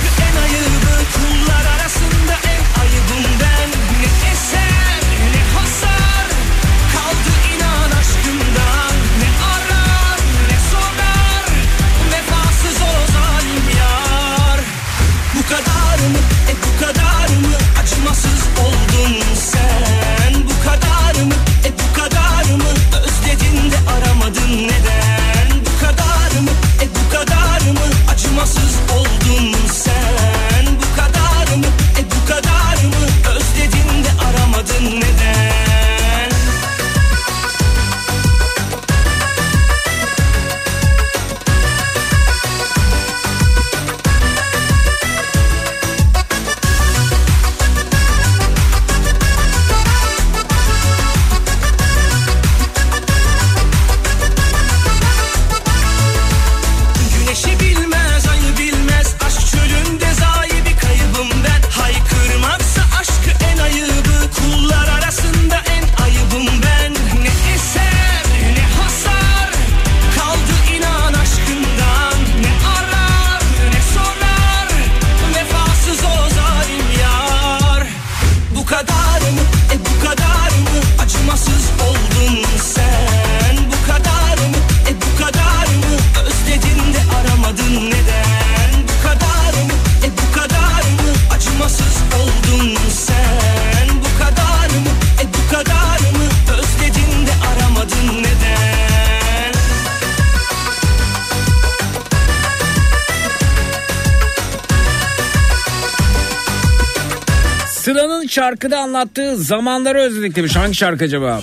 [108.53, 110.57] Şarkıda anlattığı zamanları özledik demiş.
[110.57, 111.41] Hangi şarkı acaba?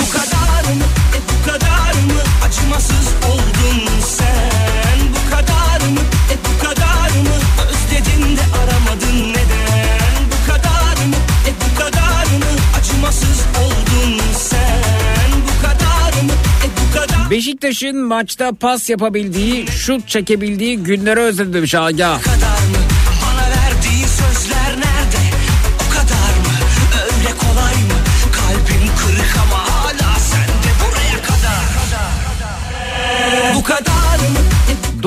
[0.00, 0.84] Bu kadar mı?
[1.16, 2.20] E bu kadar mı?
[2.46, 4.98] Acımasız oldun sen.
[5.10, 6.00] Bu kadar mı?
[6.32, 7.36] E bu kadar mı?
[7.68, 10.20] Özledin de aramadın neden?
[10.32, 11.16] Bu kadar mı?
[11.48, 12.50] E bu kadar mı?
[12.80, 15.30] Acımasız oldun sen.
[15.46, 16.32] Bu kadar mı?
[16.64, 22.20] E bu kadar Beşiktaş'ın maçta pas yapabildiği, şut çekebildiği günleri özledim demiş Agah.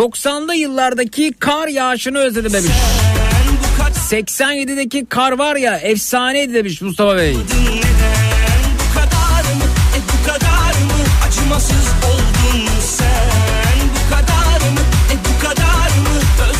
[0.04, 2.72] 90'lı yıllardaki kar yağışını özledim demiş.
[4.10, 7.30] 87'deki kar var ya efsaneydi demiş Mustafa Bey.
[7.30, 7.34] E?
[7.34, 7.36] E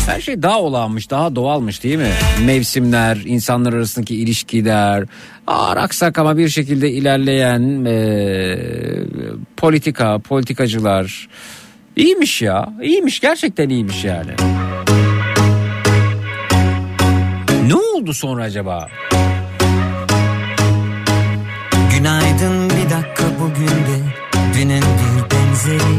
[0.06, 2.12] Her şey daha olağanmış, daha doğalmış değil mi?
[2.44, 5.04] Mevsimler, insanlar arasındaki ilişkiler,
[5.46, 8.58] ağır aksak ama bir şekilde ilerleyen eee,
[9.56, 11.28] politika, politikacılar.
[11.96, 14.30] İyiymiş ya, iyiymiş gerçekten iyiymiş yani.
[17.66, 18.88] Ne oldu sonra acaba?
[21.96, 24.00] Günaydın bir dakika bugün de
[24.54, 25.94] Dünün bir benzeri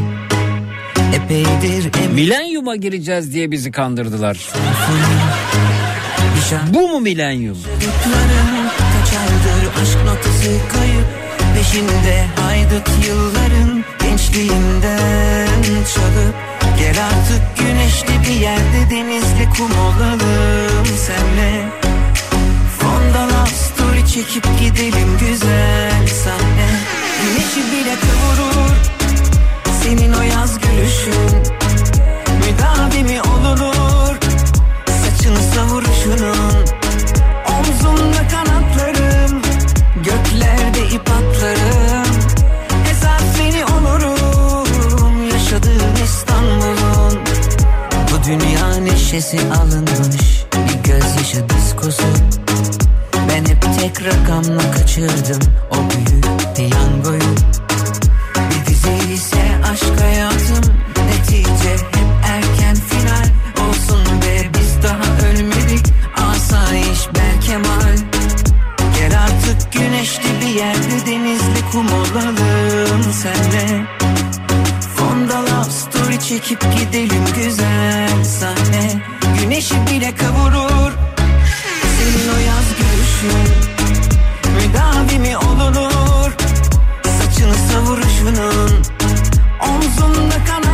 [1.14, 4.38] Epeydir emin Milenyuma gireceğiz diye bizi kandırdılar.
[6.74, 7.58] Bu mu milenyum?
[7.62, 11.06] Çocukların kaç aydır aşk notası kayıp
[11.56, 13.84] Peşinde haydut yılların
[14.36, 16.34] gençliğinden çalıp
[16.78, 21.64] Gel artık güneşli bir yerde denizli kum olalım senle.
[22.78, 26.68] Fonda love story çekip gidelim güzel sahne
[27.22, 28.76] Güneşi bile kıvırır
[29.82, 31.42] senin o yaz gülüşün.
[32.38, 34.16] Müdavimi olunur
[34.86, 36.64] saçını savuruşunun.
[37.58, 39.42] Omzumda kanatlarım
[39.96, 41.95] Göklerde ip atlarım
[48.26, 52.02] dünya neşesi alınmış Bir gözyaşı diskosu.
[53.28, 57.34] Ben hep tek rakamla kaçırdım O büyük piyangoyu.
[58.50, 60.35] Bir dizi ise aşk hayatım
[76.36, 79.02] çekip gidelim güzel sahne.
[79.40, 80.92] Güneşi bile kavurur.
[81.98, 83.48] Senin o yaz gülüşün
[84.56, 86.32] Müdavimi olunur.
[87.04, 88.70] Saçını savuruşunun
[89.60, 90.65] Omzumda kanatlarım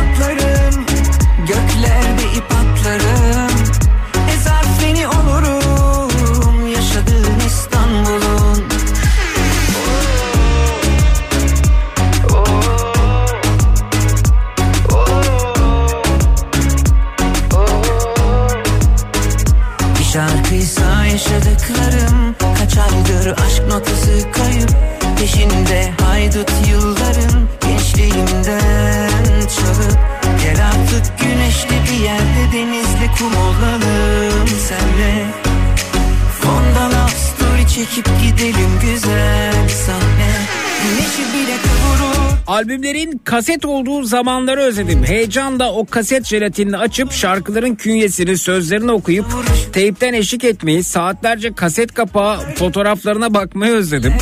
[43.43, 45.03] kaset olduğu zamanları özledim.
[45.03, 49.25] Heyecanla o kaset jelatinini açıp şarkıların künyesini, sözlerini okuyup
[49.73, 54.13] teypten eşlik etmeyi, saatlerce kaset kapağı fotoğraflarına bakmayı özledim.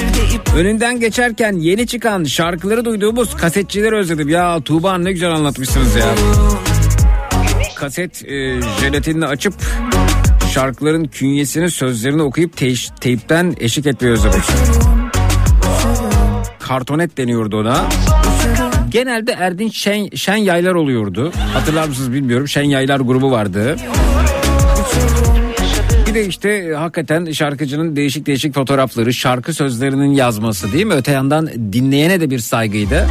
[0.56, 4.30] Önünden geçerken yeni çıkan şarkıları duyduğumuz kasetçileri özledim.
[4.30, 6.16] Ya Tuğba ne güzel anlatmışsınız ya.
[7.76, 9.54] Kaset e, jelatinini açıp
[10.54, 14.42] şarkıların künyesini, sözlerini okuyup te- teypten eşlik etmeyi özledim.
[16.60, 17.86] Kartonet deniyordu ona.
[18.92, 21.32] Genelde Erdinç Şen, Şen Yaylar oluyordu.
[21.54, 22.48] Hatırlar mısınız bilmiyorum.
[22.48, 23.76] Şen Yaylar grubu vardı.
[26.08, 30.94] Bir de işte e, hakikaten şarkıcının değişik değişik fotoğrafları, şarkı sözlerinin yazması değil mi?
[30.94, 33.08] Öte yandan dinleyene de bir saygıydı.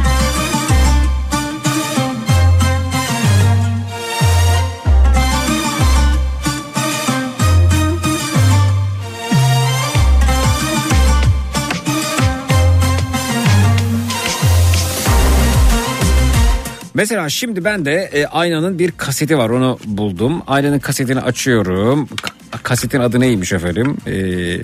[17.01, 20.41] Mesela şimdi ben de e, Aynanın bir kaseti var onu buldum.
[20.47, 22.05] Aynanın kasetini açıyorum.
[22.05, 23.97] Ka- kasetin adı neymiş efendim?
[24.07, 24.61] Ee, e,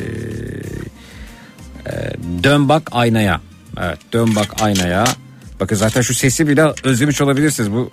[2.43, 3.41] dön bak aynaya.
[3.79, 5.05] Evet dön bak aynaya.
[5.59, 7.71] Bakın zaten şu sesi bile özlemiş olabilirsiniz.
[7.71, 7.91] Bu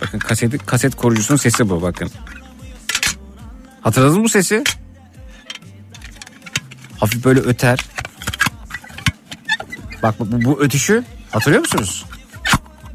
[0.00, 2.10] bakın kaseti, kaset koruyucusunun sesi bu bakın.
[3.80, 4.64] Hatırladınız mı bu sesi?
[7.00, 7.78] Hafif böyle öter.
[10.02, 12.04] Bak bu, bu ötüşü hatırlıyor musunuz?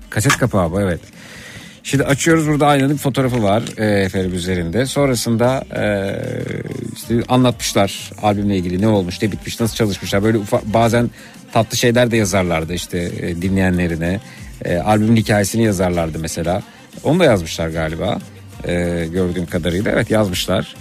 [0.10, 0.99] Kaset kapağı bu evet.
[1.84, 4.86] Şimdi açıyoruz burada aynanın fotoğrafı var e, efendim üzerinde.
[4.86, 5.84] Sonrasında e,
[6.95, 10.24] işte anlatmışlar albümle ilgili ne olmuş, ne bitmiş, nasıl çalışmışlar.
[10.24, 11.10] Böyle ufak, bazen
[11.53, 14.20] tatlı şeyler de yazarlardı işte e, dinleyenlerine.
[14.66, 16.64] E, albümün hikayesini yazarlardı mesela.
[17.03, 18.20] Onu da yazmışlar galiba
[18.68, 19.91] e, gördüğüm kadarıyla.
[19.91, 20.76] Evet yazmışlar.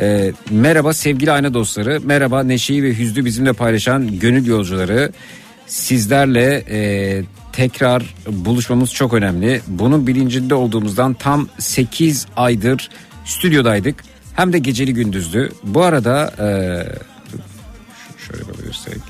[0.00, 2.00] E, merhaba sevgili ayna dostları.
[2.04, 5.12] Merhaba neşeyi ve hüznü bizimle paylaşan gönül yolcuları.
[5.66, 7.22] Sizlerle e,
[7.52, 9.60] tekrar buluşmamız çok önemli.
[9.66, 12.90] Bunun bilincinde olduğumuzdan tam 8 aydır
[13.24, 14.04] stüdyodaydık.
[14.36, 15.52] Hem de geceli gündüzdü.
[15.62, 16.46] Bu arada e,
[18.26, 19.02] şöyle böyle göstereyim.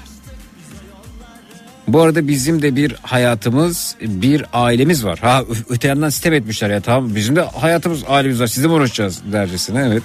[1.89, 5.19] Bu arada bizim de bir hayatımız, bir ailemiz var.
[5.19, 8.47] Ha öte yandan sitem etmişler ya tamam bizim de hayatımız, ailemiz var.
[8.47, 10.03] Sizle mi uğraşacağız dercesine evet.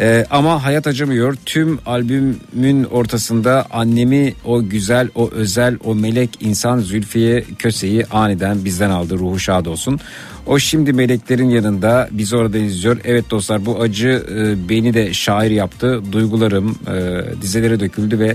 [0.00, 1.36] Ee, ama hayat acımıyor.
[1.46, 8.90] Tüm albümün ortasında annemi o güzel, o özel, o melek insan Zülfiye Köse'yi aniden bizden
[8.90, 9.18] aldı.
[9.18, 10.00] Ruhu şad olsun.
[10.46, 13.00] O şimdi meleklerin yanında bizi oradan izliyor.
[13.04, 16.02] Evet dostlar bu acı e, beni de şair yaptı.
[16.12, 18.34] Duygularım e, dizelere döküldü ve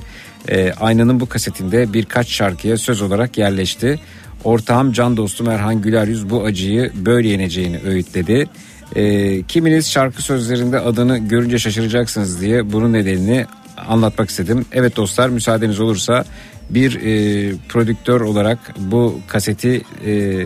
[0.49, 3.99] e, Aynanın bu kasetinde birkaç şarkıya söz olarak yerleşti.
[4.43, 8.47] Ortağım can dostum Erhan Güler Yüz bu acıyı böyle yeneceğini öğütledi.
[8.95, 13.45] E, kiminiz şarkı sözlerinde adını görünce şaşıracaksınız diye bunun nedenini
[13.87, 14.65] anlatmak istedim.
[14.71, 16.25] Evet dostlar müsaadeniz olursa
[16.69, 20.45] bir e, prodüktör olarak bu kaseti e,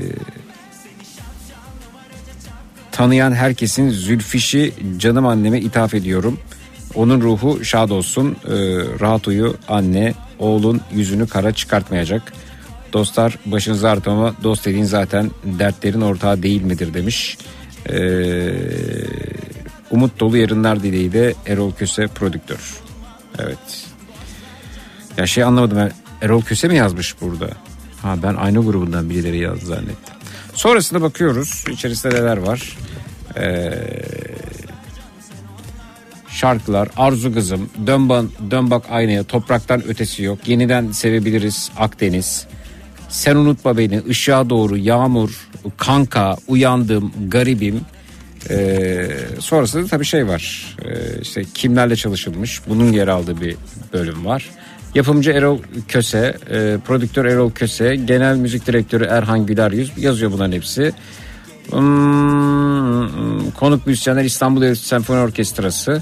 [2.92, 6.40] tanıyan herkesin Zülfiş'i canım anneme ithaf ediyorum.
[6.96, 8.38] Onun ruhu şad olsun.
[8.46, 8.52] Ee,
[9.00, 10.14] rahat uyu anne.
[10.40, 12.34] Oğlun yüzünü kara çıkartmayacak.
[12.94, 17.38] Dostlar başınızı artmama dost dediğin zaten dertlerin ortağı değil midir demiş.
[17.90, 18.54] Ee,
[19.92, 22.78] umut dolu yarınlar dileği de Erol Köse prodüktör.
[23.40, 23.88] Evet.
[25.18, 25.90] Ya şey anlamadım
[26.22, 27.50] Erol Köse mi yazmış burada?
[28.02, 30.14] Ha ben aynı grubundan birileri yazdı zannettim.
[30.54, 32.78] Sonrasında bakıyoruz içerisinde neler var.
[33.38, 33.74] Ee,
[36.30, 42.48] şarkılar Arzu Kızım Dön, dön bak aynaya topraktan ötesi yok yeniden sevebiliriz Akdeniz
[43.10, 47.82] sen unutma beni ışığa doğru yağmur kanka uyandım garibim
[48.50, 53.56] ee, sonrasında da tabii şey var ee, işte kimlerle çalışılmış bunun yer aldığı bir
[53.94, 54.50] bölüm var
[54.96, 60.52] yapımcı Erol Köse e, prodüktör Erol Köse genel müzik direktörü Erhan Güler Yüz yazıyor bunların
[60.52, 60.94] hepsi
[61.72, 66.02] Hmm, konuk müzisyenler İstanbul Devlet Senfoni Orkestrası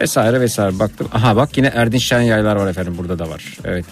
[0.00, 1.08] vesaire vesaire baktım.
[1.12, 3.58] Aha bak yine Erdinç Şen Yaylar var efendim burada da var.
[3.64, 3.84] Evet.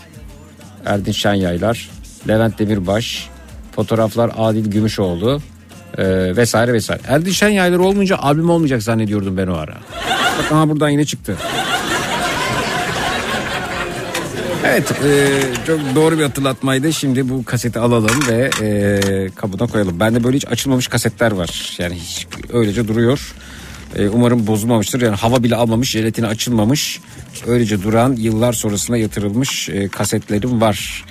[0.84, 1.90] Erdinç Şen Yaylar,
[2.28, 3.28] Levent Demirbaş,
[3.76, 5.40] fotoğraflar Adil Gümüşoğlu
[5.98, 7.02] e, vesaire vesaire.
[7.08, 9.76] Erdinç Şen Yaylar olmayınca albüm olmayacak zannediyordum ben o ara.
[10.38, 11.36] Bak aha buradan yine çıktı.
[14.64, 16.92] Evet e, çok doğru bir hatırlatmaydı.
[16.92, 20.00] Şimdi bu kaseti alalım ve e, kabına koyalım.
[20.00, 21.76] Bende böyle hiç açılmamış kasetler var.
[21.78, 23.34] Yani hiç öylece duruyor.
[23.96, 25.02] E, umarım bozulmamıştır.
[25.02, 27.00] Yani hava bile almamış, jelatini açılmamış.
[27.46, 31.04] Öylece duran yıllar sonrasında yatırılmış e, kasetlerim var.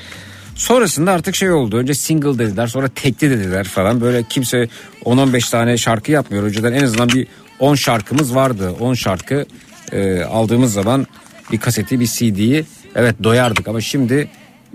[0.61, 1.77] Sonrasında artık şey oldu.
[1.77, 4.01] Önce single dediler sonra tekli dediler falan.
[4.01, 4.67] Böyle kimse
[5.05, 6.43] 10-15 tane şarkı yapmıyor.
[6.43, 7.27] Önceden en azından bir
[7.59, 8.71] 10 şarkımız vardı.
[8.79, 9.45] 10 şarkı
[9.91, 11.07] e, aldığımız zaman
[11.51, 14.27] bir kaseti bir CD'yi evet doyardık ama şimdi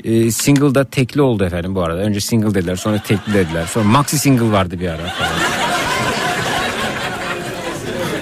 [0.05, 2.01] e, single'da tekli oldu efendim bu arada.
[2.01, 3.67] Önce single dediler sonra tekli dediler.
[3.67, 5.66] Sonra maxi single vardı bir ara falan.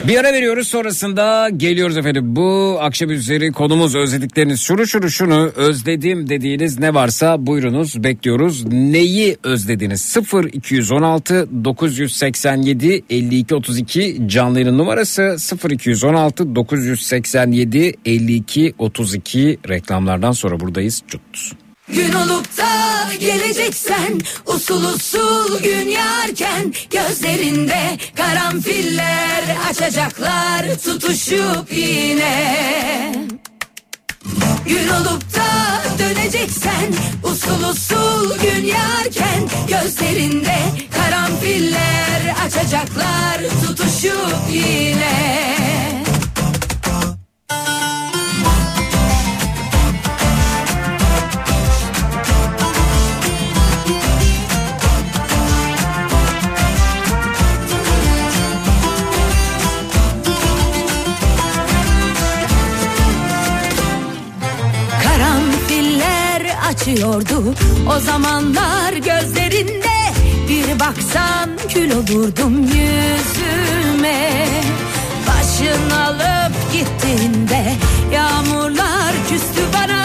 [0.08, 2.36] Bir ara veriyoruz sonrasında geliyoruz efendim.
[2.36, 8.64] Bu akşam üzeri konumuz özledikleriniz şunu şunu şunu özledim dediğiniz ne varsa buyurunuz bekliyoruz.
[8.72, 10.00] Neyi özlediniz?
[10.00, 20.60] 0 216 987 52 32 canlı yayın numarası 0 216 987 52 32 reklamlardan sonra
[20.60, 21.02] buradayız.
[21.08, 21.63] Cut.
[21.88, 33.14] Gün olup da geleceksen usul usul gün yarken gözlerinde karanfiller açacaklar tutuşup yine.
[34.66, 40.58] Gün olup da döneceksen usul usul gün yarken gözlerinde
[40.92, 45.93] karanfiller açacaklar tutuşup yine.
[66.84, 67.54] Açıyordu
[67.96, 69.96] o zamanlar gözlerinde
[70.48, 74.46] Bir baksan kül olurdum yüzüme
[75.28, 77.72] Başın alıp gittiğinde
[78.14, 80.04] yağmurlar küstü bana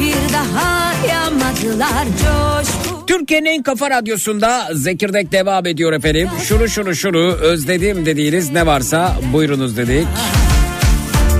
[0.00, 6.28] Bir daha yağmadılar coşku Türkiye'nin en kafa radyosunda Zekirdek devam ediyor efendim.
[6.48, 10.06] Şunu şunu şunu özledim dediğiniz ne varsa buyurunuz dedik.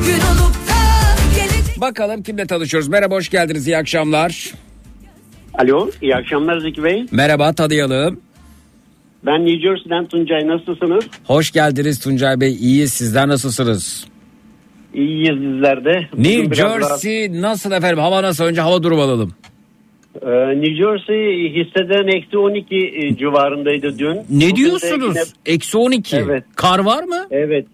[0.06, 0.51] Gün olup
[1.86, 2.88] Bakalım kimle tanışıyoruz.
[2.88, 4.52] Merhaba hoş geldiniz iyi akşamlar.
[5.54, 7.06] Alo, iyi akşamlar Zeki Bey.
[7.12, 8.20] Merhaba tanıyalım.
[9.26, 11.04] Ben New Jersey'den Tuncay, nasılsınız?
[11.24, 12.52] Hoş geldiniz Tuncay Bey.
[12.54, 14.06] İyiyiz sizler nasılsınız?
[14.94, 16.08] İyiyiz bizler de.
[16.12, 17.98] Bugün New biraz daha- Jersey nasıl efendim?
[17.98, 18.44] Hava nasıl?
[18.44, 19.34] Önce hava durumu alalım.
[20.22, 20.26] Ee,
[20.60, 24.16] New Jersey hisseden eksi 12 e, civarındaydı dün.
[24.16, 25.16] Bugün Ne de diyorsunuz?
[25.16, 26.16] yine- Eksi 12.
[26.16, 26.44] Evet.
[26.56, 27.26] Kar var mı?
[27.30, 27.66] Evet.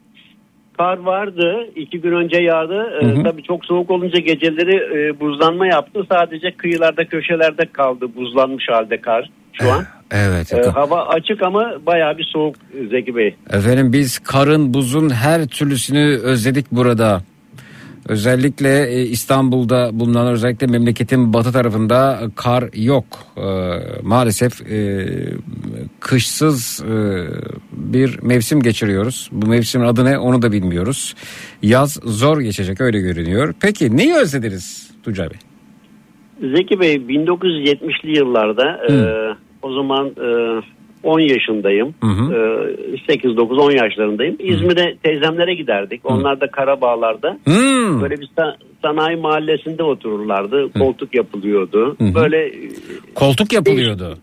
[0.78, 1.66] Kar vardı.
[1.76, 2.90] iki gün önce yağdı.
[3.02, 3.22] Ee, Hı hı.
[3.22, 6.06] tabii çok soğuk olunca geceleri e, buzlanma yaptı.
[6.12, 9.84] Sadece kıyılarda köşelerde kaldı buzlanmış halde kar şu an.
[10.10, 10.52] Evet.
[10.54, 13.34] Ee, hava açık ama bayağı bir soğuk e, Zeki Bey.
[13.50, 17.20] Efendim biz karın, buzun her türlüsünü özledik burada.
[18.08, 23.04] Özellikle e, İstanbul'da bulunan özellikle memleketin batı tarafında kar yok.
[23.36, 23.42] Ee,
[24.02, 25.06] maalesef e,
[26.00, 27.26] kışsız e,
[27.72, 29.28] bir mevsim geçiriyoruz.
[29.32, 31.14] Bu mevsimin adı ne onu da bilmiyoruz.
[31.62, 33.54] Yaz zor geçecek öyle görünüyor.
[33.60, 35.38] Peki neyi özlediniz Tuncay Bey?
[36.56, 38.92] Zeki Bey 1970'li yıllarda e,
[39.62, 40.28] o zaman e,
[41.08, 41.94] 10 yaşındayım.
[42.02, 42.34] Hı hı.
[43.08, 44.36] E, 8-9-10 yaşlarındayım.
[44.38, 46.00] İzmir'e teyzemlere giderdik.
[46.04, 47.38] Onlar da Karabağlar'da.
[47.44, 48.02] Hmm.
[48.02, 50.72] Böyle bir sa- sanayi mahallesinde otururlardı.
[50.78, 51.96] Koltuk yapılıyordu.
[52.00, 52.14] Hı hı.
[52.14, 52.52] Böyle
[53.14, 54.18] Koltuk yapılıyordu.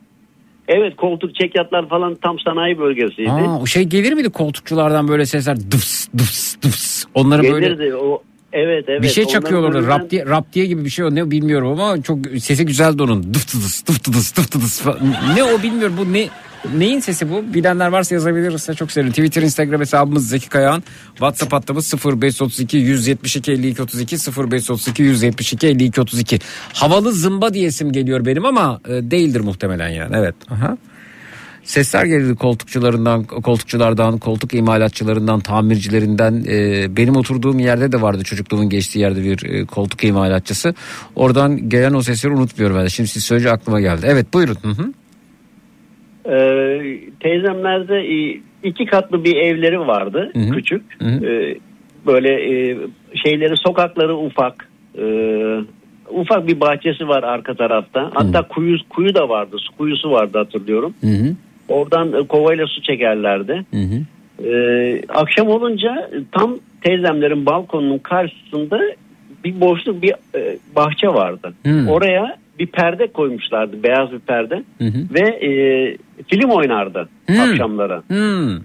[0.67, 3.29] evet koltuk çekyatlar falan tam sanayi bölgesiydi.
[3.31, 7.05] Aa, o şey gelir miydi koltukçulardan böyle sesler dıps dıps dıps.
[7.13, 8.21] Onları böyle Gelirdi o
[8.53, 9.03] evet evet.
[9.03, 9.77] bir şey çakıyorlardı.
[9.77, 13.23] önünden- Raptiye, raptiye gibi bir şey o ne bilmiyorum ama çok sesi güzeldi onun.
[13.33, 14.99] Dıf dıs dıf dıs dıf dıs falan.
[15.35, 16.27] Ne o bilmiyorum bu ne
[16.77, 17.53] neyin sesi bu?
[17.53, 19.11] Bilenler varsa yazabilirse çok sevinirim.
[19.11, 20.83] Twitter, Instagram hesabımız Zeki Kayağan.
[21.09, 26.39] WhatsApp hattımız 0532 172 52 32 0532 172 52 32.
[26.73, 30.15] Havalı zımba diyesim geliyor benim ama e, değildir muhtemelen yani.
[30.17, 30.35] Evet.
[30.49, 30.77] Aha.
[31.65, 36.45] Sesler geldi koltukçularından, koltukçulardan, koltuk imalatçılarından, tamircilerinden.
[36.47, 40.73] Ee, benim oturduğum yerde de vardı çocukluğumun geçtiği yerde bir e, koltuk imalatçısı.
[41.15, 42.87] Oradan gelen o sesleri unutmuyorum ben.
[42.87, 44.05] Şimdi siz söyleyince aklıma geldi.
[44.09, 44.57] Evet buyurun.
[44.61, 44.93] Hı hı.
[46.29, 50.51] Ee, teyzemlerde e, iki katlı bir evleri vardı Hı hı.
[50.51, 50.81] küçük.
[51.01, 51.25] Hı hı.
[51.25, 51.57] Ee,
[52.05, 52.77] böyle e,
[53.23, 54.69] şeyleri sokakları ufak.
[54.97, 55.57] Ee,
[56.09, 58.11] ufak bir bahçesi var arka tarafta.
[58.13, 59.57] Hatta kuyu kuyu da vardı.
[59.59, 60.93] Su kuyusu vardı hatırlıyorum.
[61.01, 61.35] Hı hı.
[61.69, 63.65] Oradan e, kovayla su çekerlerdi.
[63.71, 64.01] Hı hı.
[64.47, 68.81] Ee, akşam olunca e, tam teyzemlerin balkonunun karşısında
[69.43, 71.53] bir boşluk bir e, bahçe vardı.
[71.63, 71.87] Hmm.
[71.89, 73.83] Oraya bir perde koymuşlardı.
[73.83, 74.63] Beyaz bir perde.
[74.77, 74.97] Hı hı.
[75.13, 75.51] Ve e,
[76.27, 77.39] film oynardı Hmm.
[77.39, 78.01] akşamları.
[78.07, 78.61] Hmm.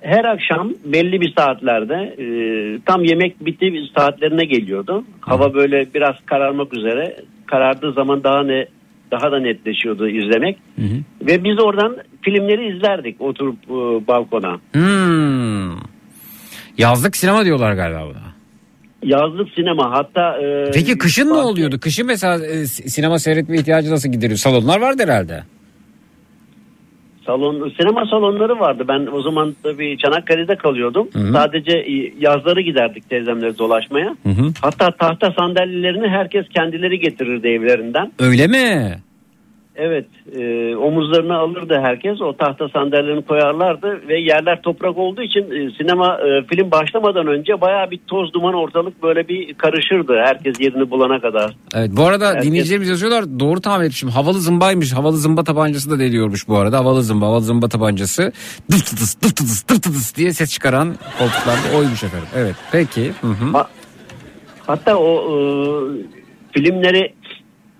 [0.00, 2.24] Her akşam belli bir saatlerde e,
[2.86, 5.04] tam yemek bittiği saatlerine geliyordu.
[5.20, 7.16] Hava böyle biraz kararmak üzere.
[7.46, 8.66] Karardığı zaman daha ne
[9.10, 10.58] daha da netleşiyordu izlemek.
[10.76, 11.26] Hı hı.
[11.26, 14.58] Ve biz oradan filmleri izlerdik oturup e, balkona.
[14.72, 15.76] Hmm.
[16.78, 18.31] Yazlık sinema diyorlar galiba buna.
[19.02, 20.38] Yazlık sinema hatta...
[20.42, 21.80] e, Peki kışın ne bahçe- oluyordu?
[21.80, 24.38] Kışın mesela e, sinema seyretme ihtiyacı nasıl gideriyor?
[24.38, 25.42] Salonlar vardı herhalde.
[27.26, 28.84] Salon, sinema salonları vardı.
[28.88, 31.08] Ben o zaman tabii Çanakkale'de kalıyordum.
[31.12, 31.32] Hı hı.
[31.32, 34.16] Sadece e, yazları giderdik teyzemleri dolaşmaya.
[34.22, 34.52] Hı hı.
[34.60, 38.12] Hatta tahta sandalyelerini herkes kendileri getirirdi evlerinden.
[38.18, 38.98] Öyle mi?
[39.76, 40.06] Evet
[40.36, 46.18] e, omuzlarına alırdı herkes o tahta sandalyelerini koyarlardı ve yerler toprak olduğu için e, sinema
[46.20, 51.20] e, film başlamadan önce baya bir toz duman ortalık böyle bir karışırdı herkes yerini bulana
[51.20, 51.54] kadar.
[51.74, 54.08] Evet bu arada Herkes- dinleyicilerimiz yazıyorlar doğru tahmin etmişim.
[54.08, 54.92] Havalı zımbaymış.
[54.92, 56.78] Havalı zımba tabancası da deniyormuş bu arada.
[56.78, 58.32] Havalı zımba, havalı zımba tabancası.
[58.70, 62.28] Dıf tıdıs, dıf tıdıs, dıf tıdıs diye ses çıkaran koltuklarda oymuş efendim.
[62.36, 63.12] Evet peki.
[63.20, 63.52] Hı hı.
[63.52, 63.68] Ha-
[64.66, 65.36] hatta o e,
[66.52, 67.12] filmleri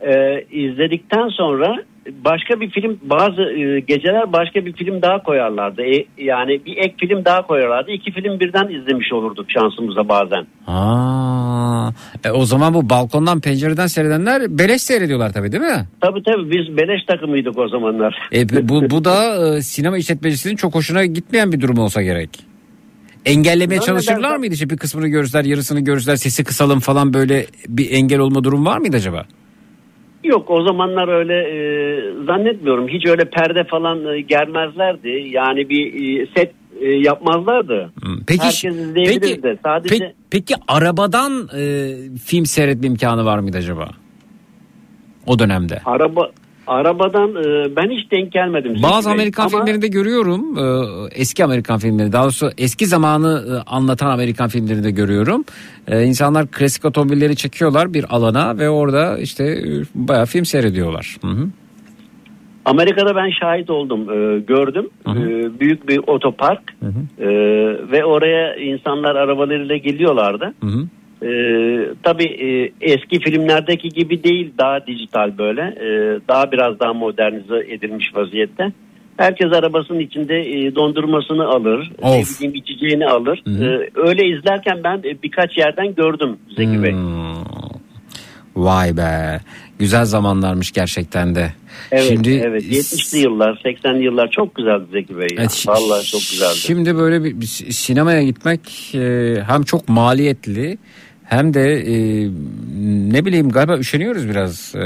[0.02, 1.76] e, izledikten sonra
[2.24, 5.82] başka bir film bazı e, geceler başka bir film daha koyarlardı.
[5.82, 7.90] E, yani bir ek film daha koyarlardı.
[7.90, 10.46] İki film birden izlemiş olurduk şansımıza bazen.
[10.66, 11.90] Aa,
[12.24, 15.86] e, o zaman bu balkondan pencereden seyredenler beleş seyrediyorlar tabii değil mi?
[16.00, 18.28] Tabii tabii biz beleş takımıydık o zamanlar.
[18.32, 22.30] E, bu, bu da e, sinema işletmecisinin çok hoşuna gitmeyen bir durum olsa gerek.
[23.26, 24.54] Engellemeye Öyle çalışırlar dersen- mıydı?
[24.54, 28.78] İşte bir kısmını görürler, yarısını görürler, sesi kısalım falan böyle bir engel olma durum var
[28.78, 29.26] mıydı acaba?
[30.24, 31.56] Yok o zamanlar öyle e,
[32.26, 32.88] zannetmiyorum.
[32.88, 35.08] Hiç öyle perde falan e, germezlerdi.
[35.30, 35.86] Yani bir
[36.20, 37.92] e, set e, yapmazlardı.
[38.02, 39.40] Hmm, Peki, Herkes izleyebilirdi.
[39.42, 41.90] peki, Sadece peki, peki arabadan e,
[42.24, 43.88] film seyretme imkanı var mıydı acaba?
[45.26, 45.80] O dönemde.
[45.84, 46.30] araba
[46.66, 48.76] arabadan e, ben hiç denk gelmedim.
[48.82, 49.14] Bazı Bey.
[49.14, 50.58] Amerikan Ama filmlerinde görüyorum.
[50.58, 50.64] e,
[51.14, 55.44] eski Amerikan filmleri daha doğrusu eski zamanı e, anlatan Amerikan filmlerinde görüyorum.
[55.88, 61.16] E, insanlar klasik otomobilleri çekiyorlar bir alana ve orada işte e, bayağı film seyrediyorlar.
[61.22, 61.48] Hı hı.
[62.64, 64.88] Amerika'da ben şahit oldum, e, gördüm.
[65.06, 65.18] Hı hı.
[65.30, 67.24] E, büyük bir otopark Hı hı.
[67.24, 67.28] E,
[67.92, 70.54] ve oraya insanlar arabalarıyla geliyorlardı.
[70.60, 70.86] Hı hı.
[71.22, 71.30] E,
[72.02, 78.14] tabii e, eski filmlerdeki gibi değil, daha dijital böyle, e, daha biraz daha modernize edilmiş
[78.14, 78.72] vaziyette.
[79.16, 82.40] Herkes arabasının içinde e, dondurmasını alır, Of.
[82.40, 83.42] bileyim içeceğini alır.
[83.46, 83.64] Hı.
[83.64, 86.92] E, öyle izlerken ben e, birkaç yerden gördüm Zeki Bey.
[86.92, 87.32] Hmm.
[88.56, 89.40] Vay be.
[89.78, 91.52] Güzel zamanlarmış gerçekten de.
[91.92, 92.62] Evet, Şimdi evet.
[92.62, 95.28] 70'li yıllar, 80'li yıllar çok güzeldi Zeki Bey.
[95.36, 95.36] ya.
[95.38, 96.56] Evet, Vallahi çok güzeldi.
[96.56, 100.78] Şimdi böyle bir, bir sinemaya gitmek e, hem çok maliyetli
[101.32, 102.28] hem de e,
[103.12, 104.82] ne bileyim galiba üşeniyoruz biraz E,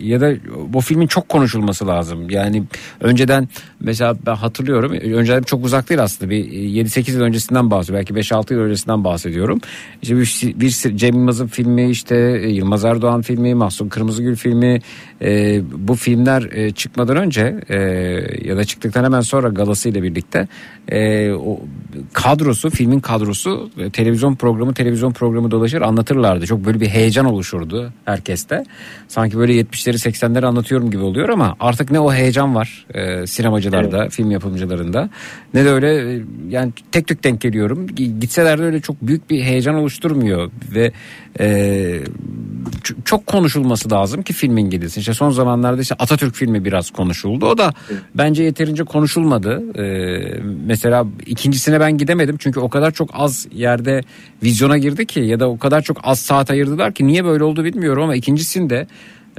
[0.00, 0.34] ya da
[0.68, 2.30] bu filmin çok konuşulması lazım.
[2.30, 2.62] Yani
[3.00, 3.48] önceden
[3.80, 8.52] mesela ben hatırlıyorum önceden çok uzak değil aslında bir 7-8 yıl öncesinden bahsediyorum belki 5-6
[8.52, 9.60] yıl öncesinden bahsediyorum.
[10.02, 14.80] İşte bir, bir Cem Yılmaz'ın filmi işte e, Yılmaz Erdoğan filmi Mahsun Kırmızıgül filmi
[15.22, 17.76] e, bu filmler e, çıkmadan önce e,
[18.48, 20.48] ya da çıktıktan hemen sonra galasıyla birlikte
[20.88, 21.60] e, o
[22.12, 26.46] kadrosu filmin kadrosu e, televizyon programı televizyon programı dolaşır anlatırlardı.
[26.46, 28.64] Çok böyle bir heyecan oluşurdu herkeste.
[29.08, 34.08] Sanki böyle 70'leri 80'leri anlatıyorum gibi oluyor ama artık ne o heyecan var e, sinemacılarda,
[34.08, 35.10] film yapımcılarında
[35.54, 37.86] ne de öyle e, yani tek tük denk geliyorum.
[37.86, 40.92] Gitseler de öyle çok büyük bir heyecan oluşturmuyor ve
[41.40, 41.46] e,
[42.82, 45.00] ç- çok konuşulması lazım ki filmin gidilsin.
[45.00, 47.46] İşte son zamanlarda işte Atatürk filmi biraz konuşuldu.
[47.46, 47.74] O da
[48.14, 49.62] bence yeterince konuşulmadı.
[49.78, 54.00] Ee, mesela ikincisine ben gidemedim çünkü o kadar çok az yerde
[54.42, 57.64] vizyona girdi ki ya da o kadar çok az saat ayırdılar ki niye böyle oldu
[57.64, 58.86] bilmiyorum ama ikincisinde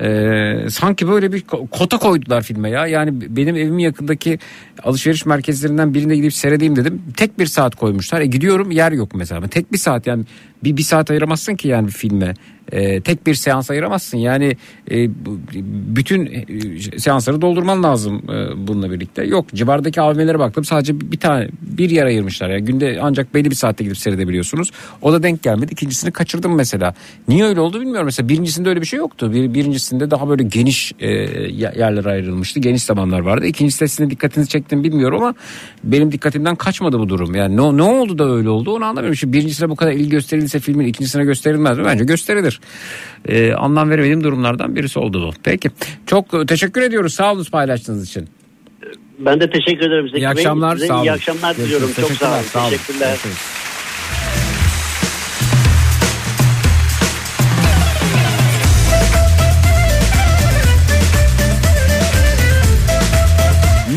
[0.01, 2.87] ee, sanki böyle bir ko- kota koydular filme ya.
[2.87, 4.39] Yani benim evimin yakındaki
[4.83, 7.01] alışveriş merkezlerinden birinde gidip seyredeyim dedim.
[7.17, 8.21] Tek bir saat koymuşlar.
[8.21, 9.47] E gidiyorum yer yok mesela.
[9.47, 10.25] Tek bir saat yani
[10.65, 12.33] bir, bir saat ayıramazsın ki yani bir filme.
[12.71, 14.17] Ee, tek bir seans ayıramazsın.
[14.17, 14.57] Yani
[14.91, 15.09] e,
[15.95, 19.23] bütün e, seansları doldurman lazım e, bununla birlikte.
[19.23, 22.49] Yok civardaki AVM'lere baktım sadece bir, tane bir yer ayırmışlar.
[22.49, 24.71] Yani günde ancak belli bir saatte gidip seyredebiliyorsunuz.
[25.01, 25.71] O da denk gelmedi.
[25.71, 26.93] İkincisini kaçırdım mesela.
[27.27, 28.05] Niye öyle oldu bilmiyorum.
[28.05, 29.33] Mesela birincisinde öyle bir şey yoktu.
[29.33, 32.59] Bir, birincisinde daha böyle geniş e, yerlere ayrılmıştı.
[32.59, 33.45] Geniş zamanlar vardı.
[33.45, 35.35] İkincisinde sizin dikkatinizi çektim bilmiyorum ama
[35.83, 37.35] benim dikkatimden kaçmadı bu durum.
[37.35, 39.15] Yani ne, ne oldu da öyle oldu onu anlamıyorum.
[39.15, 40.17] Şimdi birincisine bu kadar ilgi
[40.55, 41.85] gösterilirse filmin ikincisine gösterilmez mi?
[41.85, 42.59] Bence gösterilir.
[43.27, 45.33] E, anlam veremediğim durumlardan birisi oldu bu.
[45.43, 45.69] Peki.
[46.07, 47.13] Çok e, teşekkür ediyoruz.
[47.13, 48.29] Sağ olun paylaştığınız için.
[49.19, 50.27] Ben de teşekkür ederim Zeki İyi Bey.
[50.27, 50.75] akşamlar.
[50.75, 51.03] Size Sağ olun.
[51.05, 51.87] iyi akşamlar diliyorum.
[51.87, 52.37] Çok sağ olun.
[52.37, 52.69] Teşekkürler, sağ olun.
[52.69, 53.09] Teşekkürler.
[53.09, 53.37] Görüşürüz.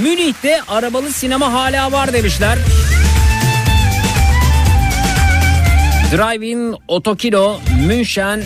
[0.03, 2.59] Münih'te arabalı sinema hala var demişler.
[6.13, 7.57] Drive-in Otokino
[7.87, 8.43] München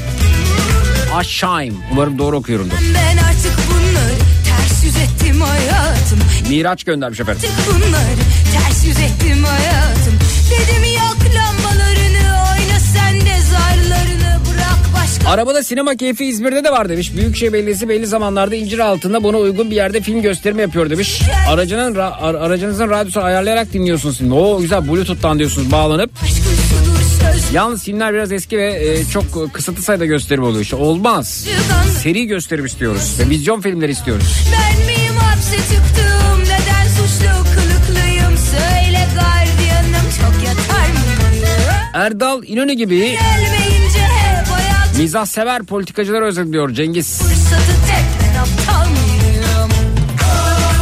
[1.14, 1.76] Aşaim.
[1.92, 2.74] Umarım doğru okuyorumdur.
[2.94, 4.14] Ben artık bunları
[4.48, 6.18] ters yüz ettim hayatım
[6.48, 7.42] Miraç göndermiş efendim.
[7.58, 8.16] Artık bunları
[8.52, 10.14] ters yüz ettim hayatım
[10.50, 16.88] Dedim yak lambalarını oyna sen de zarlarını bırak başka Arabada sinema keyfi İzmir'de de var
[16.88, 17.16] demiş.
[17.16, 21.22] Büyükşehir Belediyesi belli zamanlarda incir altında buna uygun bir yerde film gösterimi yapıyor demiş.
[21.48, 24.20] Aracının ra- ar- aracınızın radyosunu ayarlayarak dinliyorsunuz.
[24.32, 26.10] O güzel Bluetooth'tan diyorsunuz bağlanıp.
[26.24, 26.71] aşkın
[27.52, 30.76] Yalnız filmler biraz eski ve e, çok kısıtlı sayıda gösterim oluyor işte.
[30.76, 31.46] Olmaz.
[32.02, 34.44] Seri gösterim istiyoruz ve vizyon filmleri istiyoruz.
[34.52, 41.44] Ben miyim hapse çıktım neden suçlu kılıklıyım söyle gardiyanım çok yatar mıyım
[41.94, 43.18] Erdal İnönü gibi
[44.98, 47.18] mizah sever politikacılar özlediyor Cengiz.
[47.18, 47.72] fırsatı
[48.42, 48.88] aptal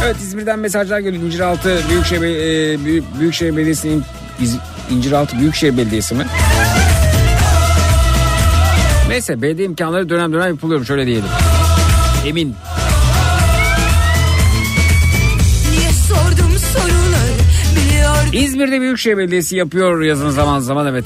[0.05, 1.23] Evet İzmir'den mesajlar geliyor.
[1.23, 4.03] İnciraltı Büyükşehir, e, Büyük- Büyükşehir Belediyesi'nin
[4.41, 4.57] İz-
[4.91, 6.25] İnciraltı Büyükşehir Belediyesi mi?
[9.07, 11.29] Neyse belediye imkanları dönem dönem yapılıyor şöyle diyelim.
[12.25, 12.55] Emin.
[18.33, 21.05] İzmir'de Büyükşehir Belediyesi yapıyor yazın zaman zaman evet.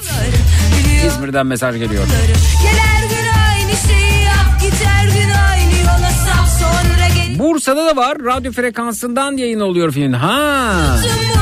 [1.06, 2.04] İzmir'den mesaj geliyor.
[7.38, 8.18] Bursa'da da var.
[8.24, 10.12] Radyo frekansından yayın oluyor film.
[10.12, 10.96] Ha.
[10.96, 11.35] Unuttum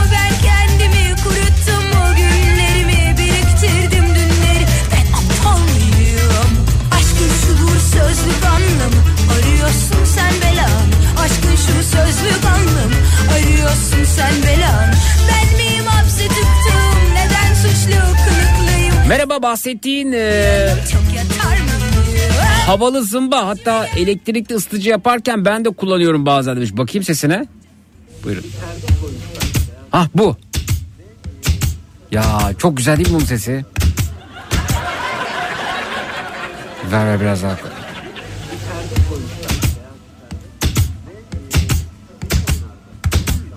[12.47, 12.95] anlamı
[13.33, 14.95] arıyorsun sen belanı
[15.29, 21.25] ben miyim hapse tıktım neden suçlu kılıklıyım Merhaba bahsettiğin e, mıyım
[22.67, 26.77] havalı zımba hatta elektrikli ısıtıcı yaparken ben de kullanıyorum bazen demiş.
[26.77, 27.47] Bakayım sesine.
[28.25, 28.45] Buyurun.
[29.93, 30.37] Ah bu.
[32.11, 32.25] Ya
[32.59, 33.65] çok güzel değil mi bunun sesi?
[36.93, 37.57] Ver ver biraz daha.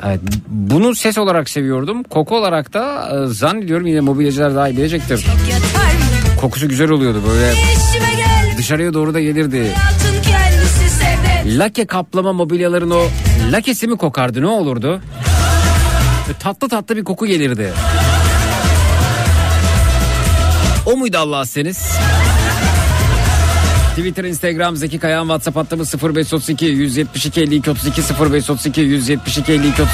[0.06, 2.04] Evet, bunu ses olarak seviyordum.
[2.04, 5.26] Koku olarak da e, zannediyorum yine mobilyacılar daha iyi bilecektir.
[6.42, 7.54] Kokusu güzel oluyordu böyle
[8.58, 9.72] dışarıya doğru da gelirdi.
[11.46, 13.02] Lake kaplama mobilyaların o
[13.52, 15.02] lakesi mi kokardı ne olurdu?
[16.28, 17.74] Böyle tatlı tatlı bir koku gelirdi.
[20.86, 21.78] O muydu Allah seniz?
[23.98, 29.88] Twitter, Instagram, Zeki Kayağan, WhatsApp hattımız 0532 172 52 32 0532 172 52 32.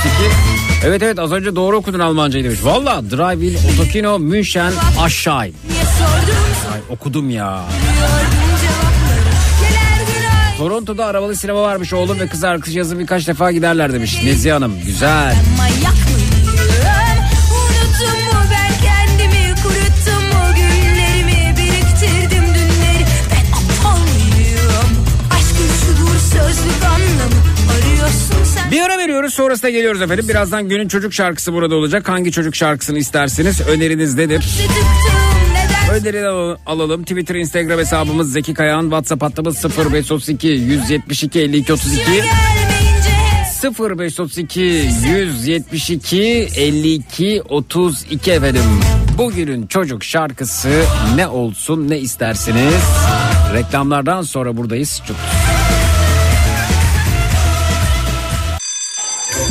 [0.86, 2.60] Evet evet az önce doğru okudun Almancayı demiş.
[2.64, 5.38] Valla Drive-In, Otokino, München, aşağı.
[5.38, 5.52] Ay
[6.90, 7.62] okudum ya.
[10.58, 11.94] Toronto'da arabalı sinema varmış.
[11.94, 14.24] Oğlum ve kız arkadaşı yazın birkaç defa giderler demiş.
[14.24, 15.36] Nezihe Hanım güzel.
[28.74, 30.26] Bir ara veriyoruz sonrasında geliyoruz efendim.
[30.30, 32.10] Birazdan günün çocuk şarkısı burada olacak.
[32.10, 33.62] Hangi çocuk şarkısını istersiniz?
[33.62, 34.46] Öneriniz nedir?
[36.28, 37.04] Al- alalım.
[37.04, 38.84] Twitter, Instagram hesabımız Zeki Kayağan.
[38.84, 42.06] WhatsApp hattımız 0532 172 52 32.
[42.06, 43.10] gelmeyince
[43.62, 48.64] hep 0532 172 52 32 efendim.
[49.18, 50.84] Bugünün çocuk şarkısı
[51.16, 52.84] ne olsun ne istersiniz?
[53.54, 55.02] Reklamlardan sonra buradayız.
[55.08, 55.18] Çok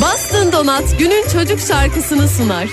[0.03, 2.69] Bastın Donat günün çocuk şarkısını sunar.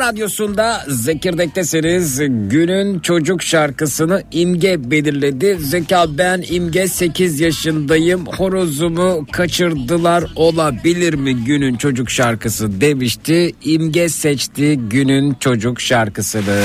[0.00, 2.18] Radyosunda Zekirdek'tesiniz.
[2.48, 5.56] Günün çocuk şarkısını İmge belirledi.
[5.60, 8.26] Zeka ben İmge 8 yaşındayım.
[8.26, 13.52] Horozumu kaçırdılar olabilir mi günün çocuk şarkısı demişti.
[13.64, 16.62] İmge seçti günün çocuk şarkısını.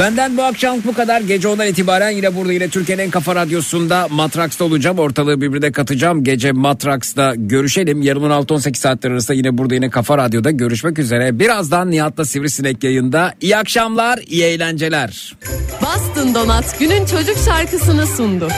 [0.00, 1.20] Benden bu akşam bu kadar.
[1.20, 4.98] Gece ondan itibaren yine burada yine Türkiye'nin en kafa radyosunda Matraks'ta olacağım.
[4.98, 6.24] Ortalığı birbirine katacağım.
[6.24, 8.02] Gece Matraks'ta görüşelim.
[8.02, 11.38] Yarın 16-18 saatler arasında yine burada yine kafa radyoda görüşmek üzere.
[11.38, 13.34] Birazdan Nihat'la Sivrisinek yayında.
[13.40, 15.36] İyi akşamlar, iyi eğlenceler.
[15.82, 18.48] Bastın Donat günün çocuk şarkısını sundu.